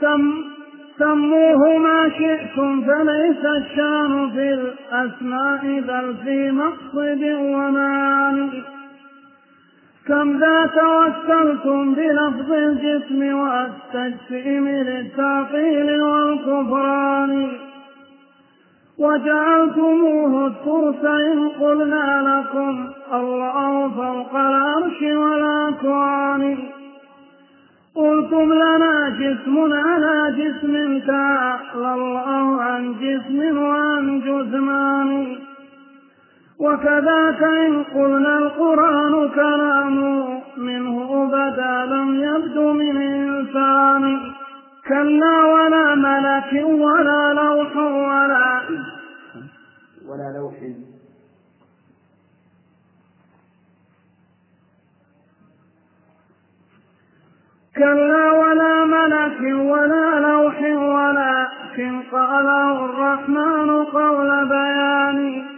[0.00, 0.44] سم.
[0.98, 8.62] سموه ما شئتم فليس الشأن في الأسماء بل في مقصد ومعاني.
[10.10, 17.50] كم ذا توسلتم بلفظ الجسم والتجسيم للتعطيل والكفران.
[18.98, 26.58] وجعلتموه الترس إن قلنا لكم الله فوق العرش والأكوان
[27.94, 35.36] قلتم لنا جسم على جسم تعالى الله عن جسم وعن جثمان
[36.60, 39.96] وكذاك إن قلنا القرآن كلام
[40.56, 44.20] منه بدا لم يبد من إنسان.
[44.88, 48.60] كلا ولا ملك ولا لوح ولا
[50.08, 50.54] ولا لوح.
[57.76, 65.49] كلا ولا ملك ولا لوح ولكن قاله الرحمن قول بيان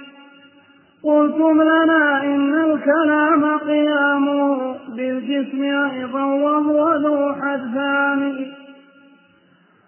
[1.04, 8.46] قلتم لنا إن الكلام قيامه بالجسم أيضا وهو ذو حدثان.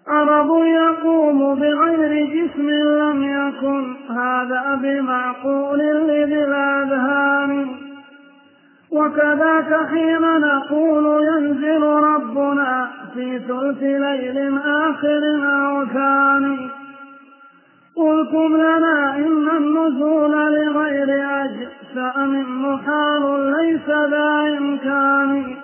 [0.07, 3.95] عرض يقوم بغير جسم لم يكن.
[4.09, 7.67] هذا بمعقول لذي الأذهان.
[8.91, 16.84] وكذاك حين نقول ينزل ربنا في ثلث ليل آخر أو ثاني.
[17.95, 25.55] قلتم لنا إن النزول لغير أجسام محال ليس ذا إمكان.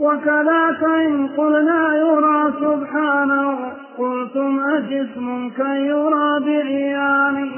[0.00, 7.50] وكذاك إن قلنا يرى سبحانه قلتم أجسم كي يرى بعيان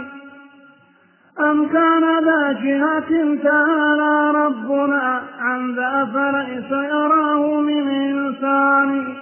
[1.40, 9.14] أم كان ذا جهة تعالى ربنا عن ذا فليس يراه من إنسان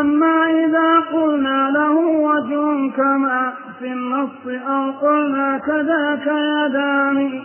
[0.00, 7.42] أما إذا قلنا له وجه كما في النص أو قلنا كذاك يدان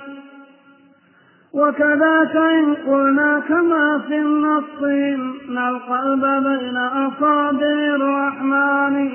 [1.54, 9.10] وكذاك إن قلنا كما في النص إن القلب بين أصابع الرحمن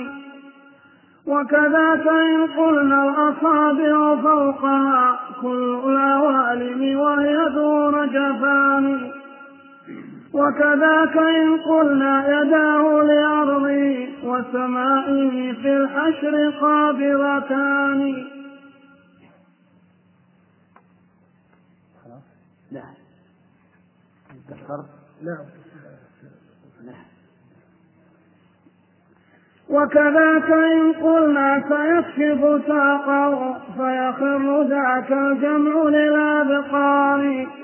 [1.26, 9.10] وكذاك إن قلنا الأصابع فوقها كل العوالم وهي دون جفان
[10.34, 18.26] وكذاك إن قلنا يداه لأرضه وسمائه في الحشر قابضتان.
[22.72, 22.82] لا.
[25.22, 27.04] نعم
[29.70, 37.61] وكذاك إن قلنا سيكشف ساقه فيخر ذاك الجمع للأبقار.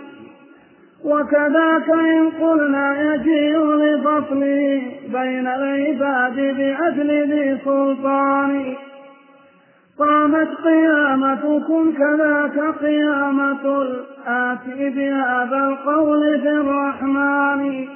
[1.09, 4.83] وكذاك إن قلنا يجيء لفصله
[5.13, 8.75] بين العباد بعدل ذي سلطان.
[9.99, 17.89] قامت قيامتكم كذاك قيامة الآتي بهذا القول في الرحمن.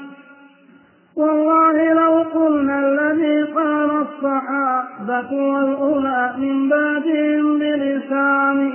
[1.16, 8.72] والله لو قلنا الذي قال الصحابة والأولى من بعدهم بلسان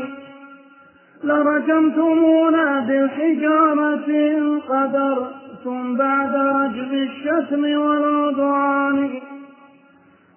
[1.23, 9.09] لرجمتمونا بالحجارة إن قدرتم بعد رجم الشتم والعدوان.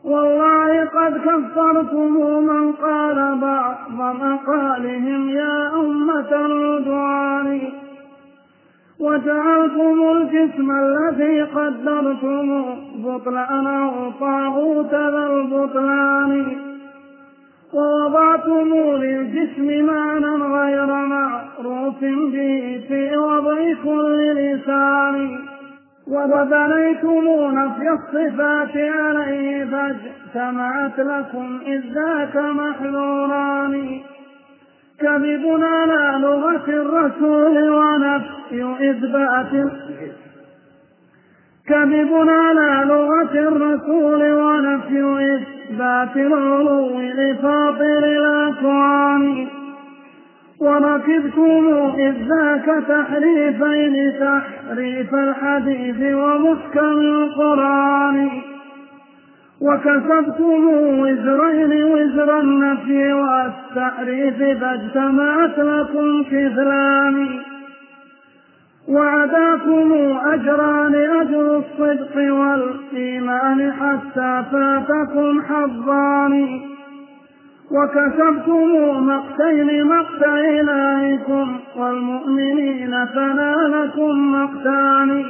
[0.04, 2.12] والله قد كفرتم
[2.46, 7.60] من قال بعض مقالهم يا أمة العدوان.
[9.00, 12.64] وجعلتم الجسم الذي قدرتم
[13.04, 16.69] بطلانه طاغوت ذا البطلان.
[17.72, 25.38] وضعتم للجسم معنى غير معروف به في وضع كل لسان
[26.06, 27.24] وبنيتم
[27.58, 34.00] نفي الصفات عليه فاجتمعت لكم إذ ذاك محذوران.
[35.00, 39.72] كذب على لغة الرسول ونفي إثبات
[41.68, 45.59] كذب على لغة الرسول ونفي إثبات
[46.16, 49.46] العلو لفاطر الأكوان.
[50.60, 58.30] وركبتم إذ ذاك تحريفين تحريف الحديث ومحكم القرآن.
[59.60, 60.68] وكسبتم
[61.00, 67.28] وزرين وزر النفي والتحريف فاجتمعت لكم كفلان
[68.88, 76.60] وعداكم أجران أجر الصدق والإيمان حتى فاتكم حظان.
[77.70, 85.24] وكسبتم مقتين مقت إلهكم والمؤمنين فنالكم مقتان.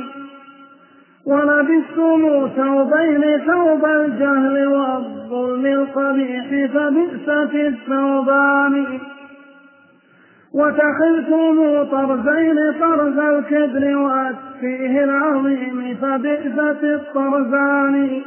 [1.27, 8.87] ولبستم ثوبين ثوب الجهل والظلم القبيح فبئست الثوبان.
[10.55, 18.23] وتخذتم طرزين طرز الكبر والتفيه العظيم فبئست الطرزان.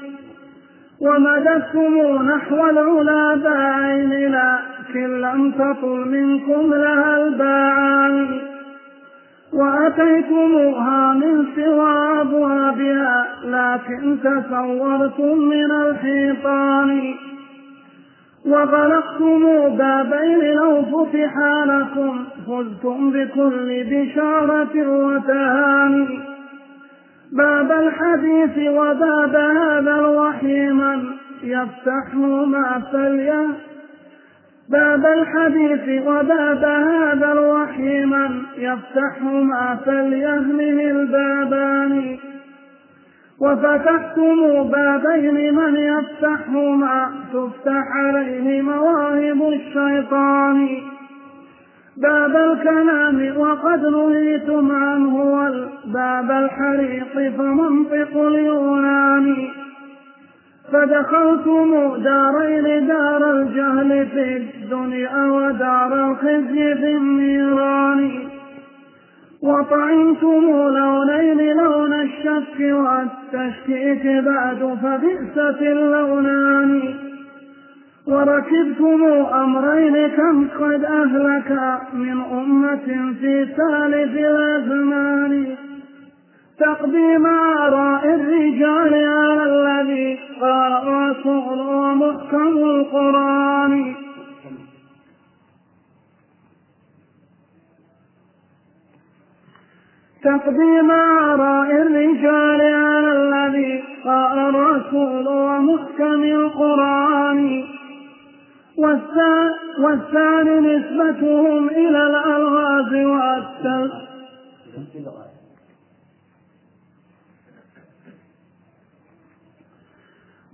[1.02, 8.40] ومددتم نحو العلا باعين لكن لم تطل منكم لها الباعان
[9.54, 17.14] وأتيتموها من سوى أبوابها لكن تصورتم من الحيطان.
[18.46, 26.20] وغلقتم بابين لو فتحا لكم فزتم بكل بشارة وتهاني.
[27.32, 31.06] باب الحديث وباب هذا الوحي من
[31.44, 32.14] يفتح
[32.48, 33.48] ما فليه
[34.70, 42.18] باب الحديث وباب هذا الوحي من يفتح ما فليهمه البابان.
[43.44, 50.68] وفتحتم بابين من يفتحهما تفتح عليه مواهب الشيطان.
[51.98, 59.36] باب الكلام وقد نهيتم عنه والباب الحريق فمنطق اليونان.
[60.72, 68.12] فدخلتم دارين دار الجهل في الدنيا ودار الخزي في النيران.
[69.44, 70.44] وطعمتم
[70.78, 76.94] لونين لون الشك والتشكيك بعد فبئست اللونان
[78.08, 79.04] وركبتم
[79.34, 85.56] أمرين كم قد أهلك من أمة في ثالث الأزمان.
[86.60, 93.96] تقديم آراء الرجال على الذي قال الرسول ومحكم القرآن.
[100.24, 107.64] تقديم آراء الرجال على الذي قال الرسول ومحكم القرآن.
[109.84, 113.92] والثاني نسبتهم إلى الألغاز والتل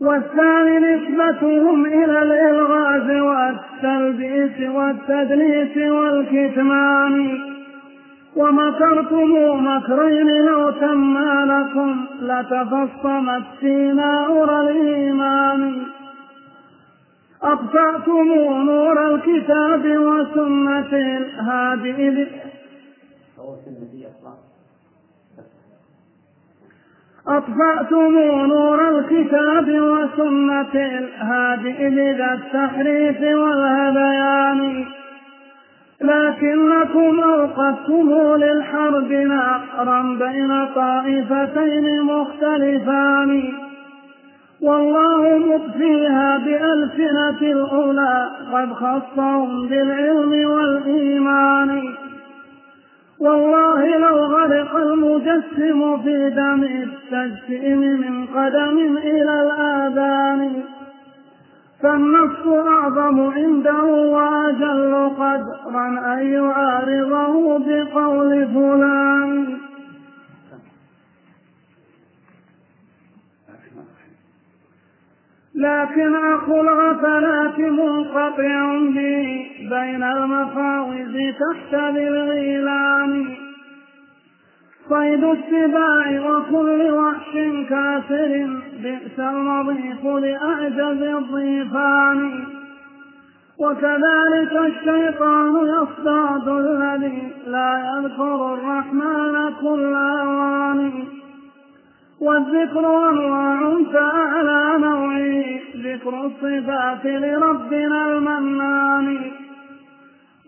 [0.02, 7.16] والثاني نسبتهم إلى الإلغاز والتلبيس والتدليس والكتمان.
[8.36, 9.32] ومكرتم
[9.68, 11.18] مكرين لو تم
[11.54, 15.84] لكم لتفصمت فينا أرى الإيمان.
[17.44, 18.28] أطفأتم
[18.66, 22.28] نور الكتاب وسنة الهادي.
[27.28, 28.14] أطفأتم
[28.48, 34.86] نور الكتاب وسنة الهادي بذا التحريف والهذيان
[36.02, 43.54] لكنكم أوقفتم للحرب نارا بين طائفتين مختلفان.
[44.62, 51.84] والله مطفيها بألسنة الأولى قد خصهم بالعلم والإيمان.
[53.20, 59.69] والله لو غرق المجسم في دم التجسيم من قدم إلى الآذان
[61.84, 69.58] فالنص أعظم عنده وأجل قدرا أن يعارضه بقول فلان.
[75.56, 83.49] لكن أخو الغفلات منقطع به بين المفاوز تحت الغيلان
[84.90, 87.34] صيد السباع وكل وحش
[87.70, 92.46] كاسر بئس المضيف لأعجز الضيفان.
[93.60, 100.92] وكذلك الشيطان يصطاد الذي لا يذكر الرحمن كل أوان.
[102.22, 109.18] والذكر أنواع فأعلى نوعه ذكر الصفات لربنا المنان.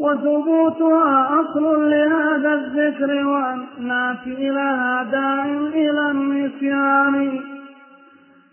[0.02, 7.40] وثبوتها أصل لهذا الذكر والنافي لها داع إلى النسيان.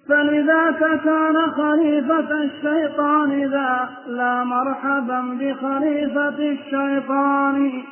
[0.08, 7.82] فلذاك كان خليفة الشيطان ذا لا مرحبا بخليفة الشيطان.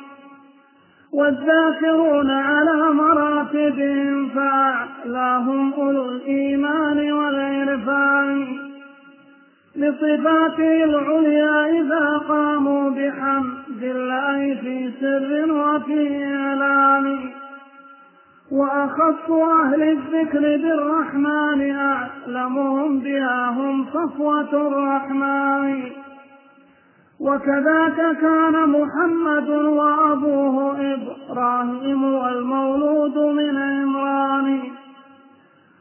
[1.13, 8.66] والذاكرون على مراتبهم فأعلاهم أولو الإيمان والعرفان.
[9.77, 17.19] لصفاته العليا إذا قاموا بحمد الله في سر وفي إعلان.
[18.51, 25.83] وأخص أهل الذكر بالرحمن أعلمهم بها هم صفوة الرحمن.
[27.19, 34.61] وكذاك كان محمد وأبوه إبراهيم والمولود من عمران.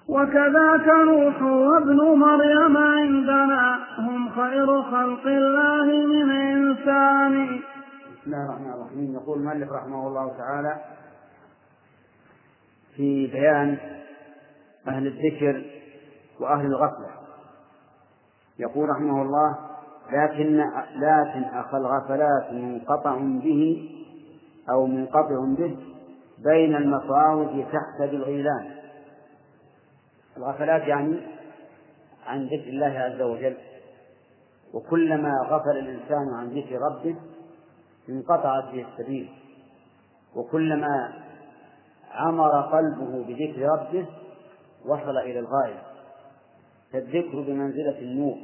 [0.09, 7.61] وكذاك نوح وابن مريم عندنا هم خير خلق الله من إنسان.
[8.13, 9.15] بسم الله الرحمن الرحيم.
[9.15, 10.81] يقول المؤلف رحمه الله تعالى
[12.97, 13.79] في بيان
[14.89, 15.65] أهل الذكر
[16.41, 17.11] وأهل الغفلة.
[18.59, 19.59] يقول رحمه الله
[20.13, 20.57] لكن
[20.97, 23.91] لكن أخ الغفلات منقطع به
[24.71, 25.77] أو منقطع به
[26.45, 28.76] بين المصاوف تحت بالغيلان.
[30.37, 31.17] الغفلات يعني
[32.27, 33.57] عن ذكر الله عز وجل.
[34.75, 37.17] وكلما غفل الإنسان عن ذكر ربه
[38.09, 39.31] انقطعت به السبيل.
[40.37, 41.13] وكلما
[42.11, 44.07] عمر قلبه بذكر ربه
[44.85, 45.83] وصل إلى الغاية.
[46.93, 48.37] فالذكر بمنزلة النور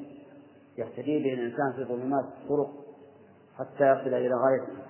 [0.79, 2.71] يهتدي به الإنسان في ظلمات الطرق
[3.59, 4.83] حتى يصل إلى غايته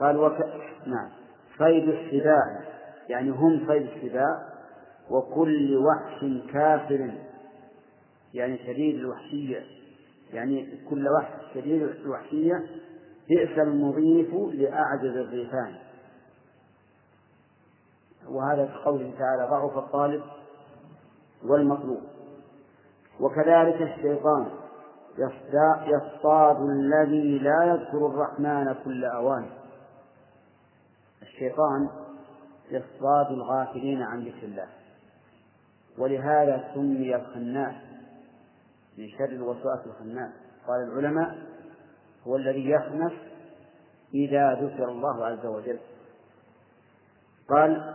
[0.00, 0.38] قال وك...
[0.86, 1.08] نعم.
[1.58, 2.60] صيد السباع
[3.08, 4.55] يعني هم صيد السباع
[5.10, 7.12] وكل وحش كافر
[8.34, 9.62] يعني شديد الوحشية
[10.32, 12.66] يعني كل وحش شديد الوحشية
[13.28, 15.74] بئس المضيف لأعجز الضيفان.
[18.28, 20.22] وهذا كقوله تعالى ضعف الطالب
[21.44, 22.02] والمطلوب.
[23.20, 24.46] وكذلك الشيطان
[25.86, 29.46] يصطاد الذي لا يذكر الرحمن كل أوان.
[31.22, 31.88] الشيطان
[32.70, 34.68] يصطاد الغافلين عن ذكر الله.
[35.98, 37.74] ولهذا سمي الخناس
[38.98, 40.30] من شر الوسواس الخناس.
[40.66, 41.38] قال العلماء
[42.26, 43.12] هو الذي يخنس
[44.14, 45.78] إذا ذكر الله عز وجل.
[47.48, 47.94] قال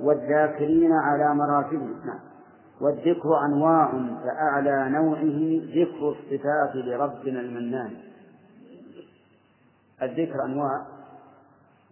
[0.00, 2.20] والذاكرين على مراتبهم نعم.
[2.80, 3.90] والذكر أنواع
[4.24, 7.96] فأعلى نوعه ذكر الصفات لربنا المنان.
[10.02, 10.86] الذكر أنواع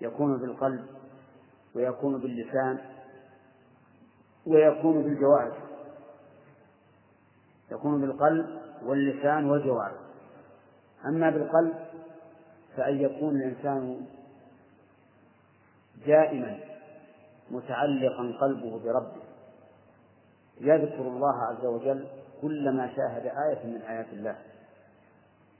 [0.00, 0.84] يكون بالقلب
[1.74, 2.78] ويكون باللسان
[4.46, 5.56] ويكون بالجوارح
[7.72, 8.46] يكون بالقلب
[8.82, 10.00] واللسان والجوارح.
[11.06, 11.74] أما بالقلب
[12.76, 14.06] فأن يكون الإنسان
[16.06, 16.58] دائما
[17.50, 19.22] متعلقا قلبه بربه.
[20.60, 22.06] يذكر الله عز وجل
[22.42, 24.36] كلما شاهد آية من آيات الله.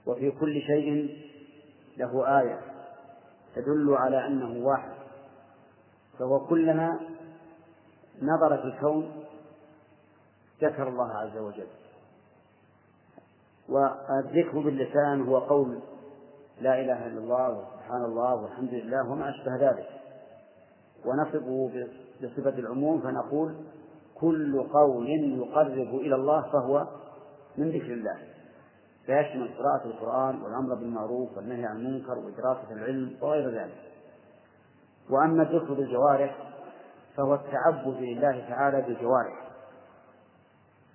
[0.05, 1.17] وفي كل شيء
[1.97, 2.59] له آية
[3.55, 4.93] تدل على أنه واحد.
[6.19, 6.99] فهو كلما
[8.25, 9.11] نظر في الكون
[10.61, 11.67] ذكر الله عز وجل.
[13.69, 15.79] والذكر باللسان هو قول
[16.61, 19.89] لا إله إلا الله وسبحان الله والحمد لله وما أشبه ذلك.
[21.05, 21.69] ونصفه
[22.23, 23.55] بصفة العموم فنقول
[24.15, 26.87] كل قول يقرب إلى الله فهو
[27.57, 28.17] من ذكر الله.
[29.05, 33.77] فيشمل قراءة القرآن والأمر بالمعروف والنهي عن المنكر ودراسة العلم وغير ذلك.
[35.09, 36.52] وأما الذكر بالجوارح
[37.17, 39.49] فهو التعبد لله تعالى بالجوارح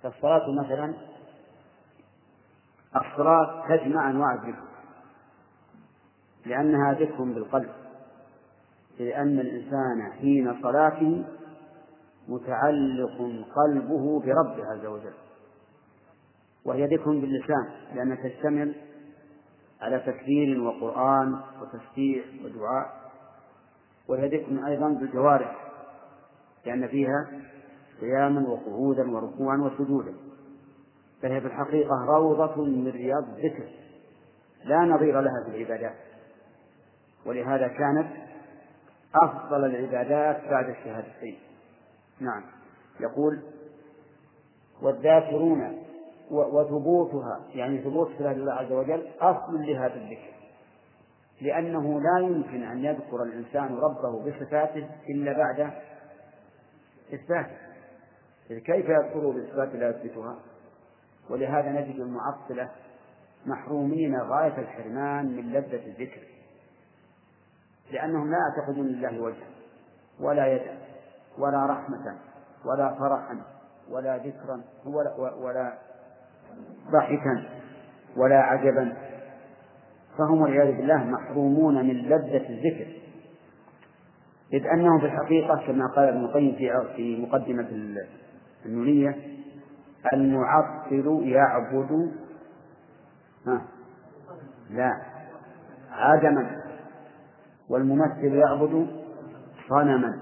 [0.03, 0.93] فالصلاة مثلا
[2.95, 4.69] الصلاة تجمع أنواع الذكر
[6.45, 7.69] لأنها ذكر بالقلب
[8.99, 11.25] لأن الإنسان حين صلاته
[12.27, 13.17] متعلق
[13.55, 15.13] قلبه بربه عز وجل
[16.65, 18.75] وهي ذكر باللسان لأنها تشتمل
[19.81, 23.11] على تكبير وقرآن وتسبيح ودعاء
[24.07, 25.68] وهي ذكر أيضا بالجوارح.
[26.69, 27.27] لأن فيها
[28.01, 30.13] قياما وقعودا وركوعا وسجودا.
[31.21, 33.69] فهي في الحقيقة روضة من رياض الذكر.
[34.65, 35.95] لا نظير لها في العبادات.
[37.25, 38.07] ولهذا كانت
[39.15, 41.37] أفضل العبادات بعد الشهادتين.
[42.19, 42.43] نعم.
[42.99, 43.39] يقول
[44.81, 45.77] والذاكرون
[46.31, 50.33] وثبوتها يعني ثبوت صفات الله عز وجل أصل لهذا الذكر.
[51.41, 55.71] لأنه لا يمكن أن يذكر الإنسان ربه بصفاته إلا بعد
[57.13, 57.57] إثباته
[58.49, 60.35] كيف يذكره بصفات لا يثبتها؟
[61.29, 62.69] ولهذا نجد المعطلة
[63.45, 66.21] محرومين غاية الحرمان من لذة الذكر
[67.91, 69.47] لأنهم لا يعتقدون لله وجها
[70.19, 70.77] ولا يدا
[71.37, 72.17] ولا رحمة
[72.65, 73.41] ولا فرحا
[73.89, 75.73] ولا ذكرا ولا, ولا
[76.91, 77.49] ضحكا
[78.17, 78.97] ولا عجبا.
[80.17, 82.99] فهم والعياذ بالله محرومون من لذة الذكر.
[84.53, 87.67] إذ أنهم في الحقيقة كما قال ابن القيم في في مقدمة
[88.65, 89.15] النونية
[90.13, 92.11] المعطل يعبد
[93.47, 93.61] ها؟
[94.69, 95.01] لا.
[95.91, 96.61] عدما.
[97.69, 98.87] والممثل يعبد
[99.69, 100.21] صنما.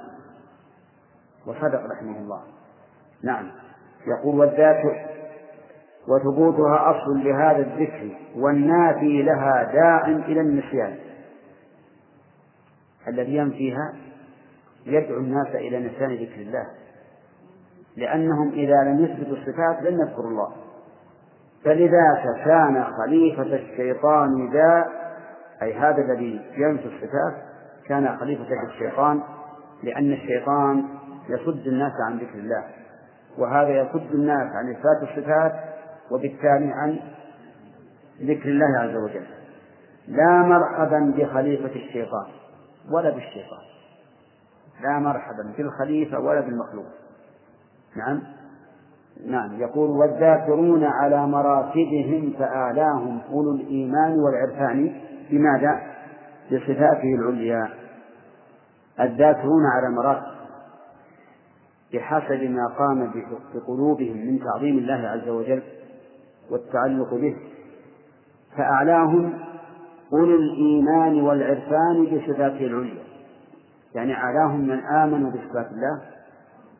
[1.45, 2.41] وصدق رحمه الله.
[3.23, 3.51] نعم.
[4.07, 5.07] يقول والذات
[6.07, 10.97] وثبوتها أصل لهذا الذكر والنافي لها داع إلى النسيان.
[13.07, 13.93] الذي ينفيها
[14.93, 16.68] يدعو الناس إلى نسيان ذكر الله.
[17.97, 20.51] لأنهم إذا لم يثبتوا الصفات لن يذكروا الله.
[21.64, 24.85] فلذاك كان خليفة الشيطان ذا
[25.61, 27.34] أي هذا الذي ينفي الصفات
[27.88, 29.22] كان خليفة الشيطان
[29.84, 30.84] لأن الشيطان
[31.30, 32.64] يصد الناس عن ذكر الله.
[33.38, 35.53] وهذا يصد الناس عن إثبات الصفات
[36.11, 36.99] وبالتالي عن
[38.22, 39.27] ذكر الله عز وجل.
[40.07, 42.26] لا مرحبا بخليفة الشيطان
[42.91, 43.76] ولا بالشيطان.
[44.81, 46.85] لا مرحبا بالخليفة ولا بالمخلوق.
[47.95, 48.21] نعم.
[49.25, 49.61] نعم.
[49.61, 55.01] يقول والذاكرون على مراتبهم فآلاهم أولو الإيمان والعرفان.
[55.31, 55.81] بماذا؟
[56.51, 57.69] بصفاته العليا.
[58.99, 60.37] الذاكرون على مراتب.
[61.93, 63.11] بحسب ما قام
[63.53, 65.63] بقلوبهم من تعظيم الله عز وجل
[66.51, 67.35] والتعلق به.
[68.57, 69.33] فأعلاهم
[70.13, 73.06] أولو الإيمان والعرفان بصفاته العليا.
[73.95, 76.01] يعني أعلاهم من آمنوا بصفات الله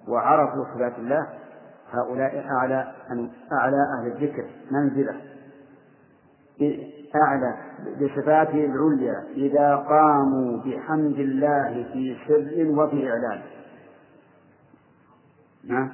[0.08, 1.28] وعرفوا صفات الله
[1.92, 2.94] هؤلاء أعلى
[3.54, 5.22] أعلى أهل الذكر منزلة.
[7.16, 7.58] أعلى
[8.02, 13.42] بصفاته العليا إذا قاموا بحمد الله في سر وفي إعلان.
[15.64, 15.92] نعم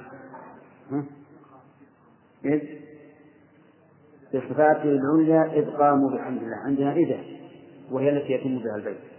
[2.44, 2.60] إذ
[4.34, 7.18] بصفاته العليا إذ قاموا بحمد الله عندنا إذا
[7.90, 9.13] وهي التي يتم بها البيت.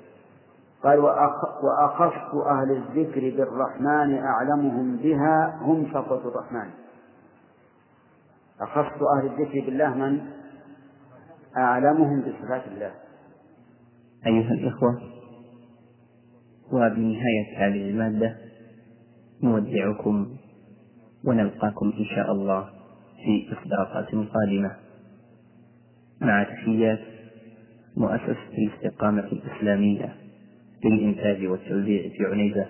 [0.85, 6.69] قال وأخص أهل الذكر بالرحمن أعلمهم بها هم صفوة الرحمن.
[8.61, 10.19] أخص أهل الذكر بالله من؟
[11.57, 12.91] أعلمهم بصفات الله.
[14.25, 15.01] أيها الإخوة
[16.71, 18.35] وبنهاية هذه المادة
[19.43, 20.35] نودعكم
[21.25, 22.69] ونلقاكم إن شاء الله
[23.25, 24.75] في إصدارات قادمة.
[26.21, 26.99] مع تحيات
[27.97, 30.24] مؤسسة الاستقامة الإسلامية.
[30.85, 32.65] للإنتاج والتوزيع في عنيزة.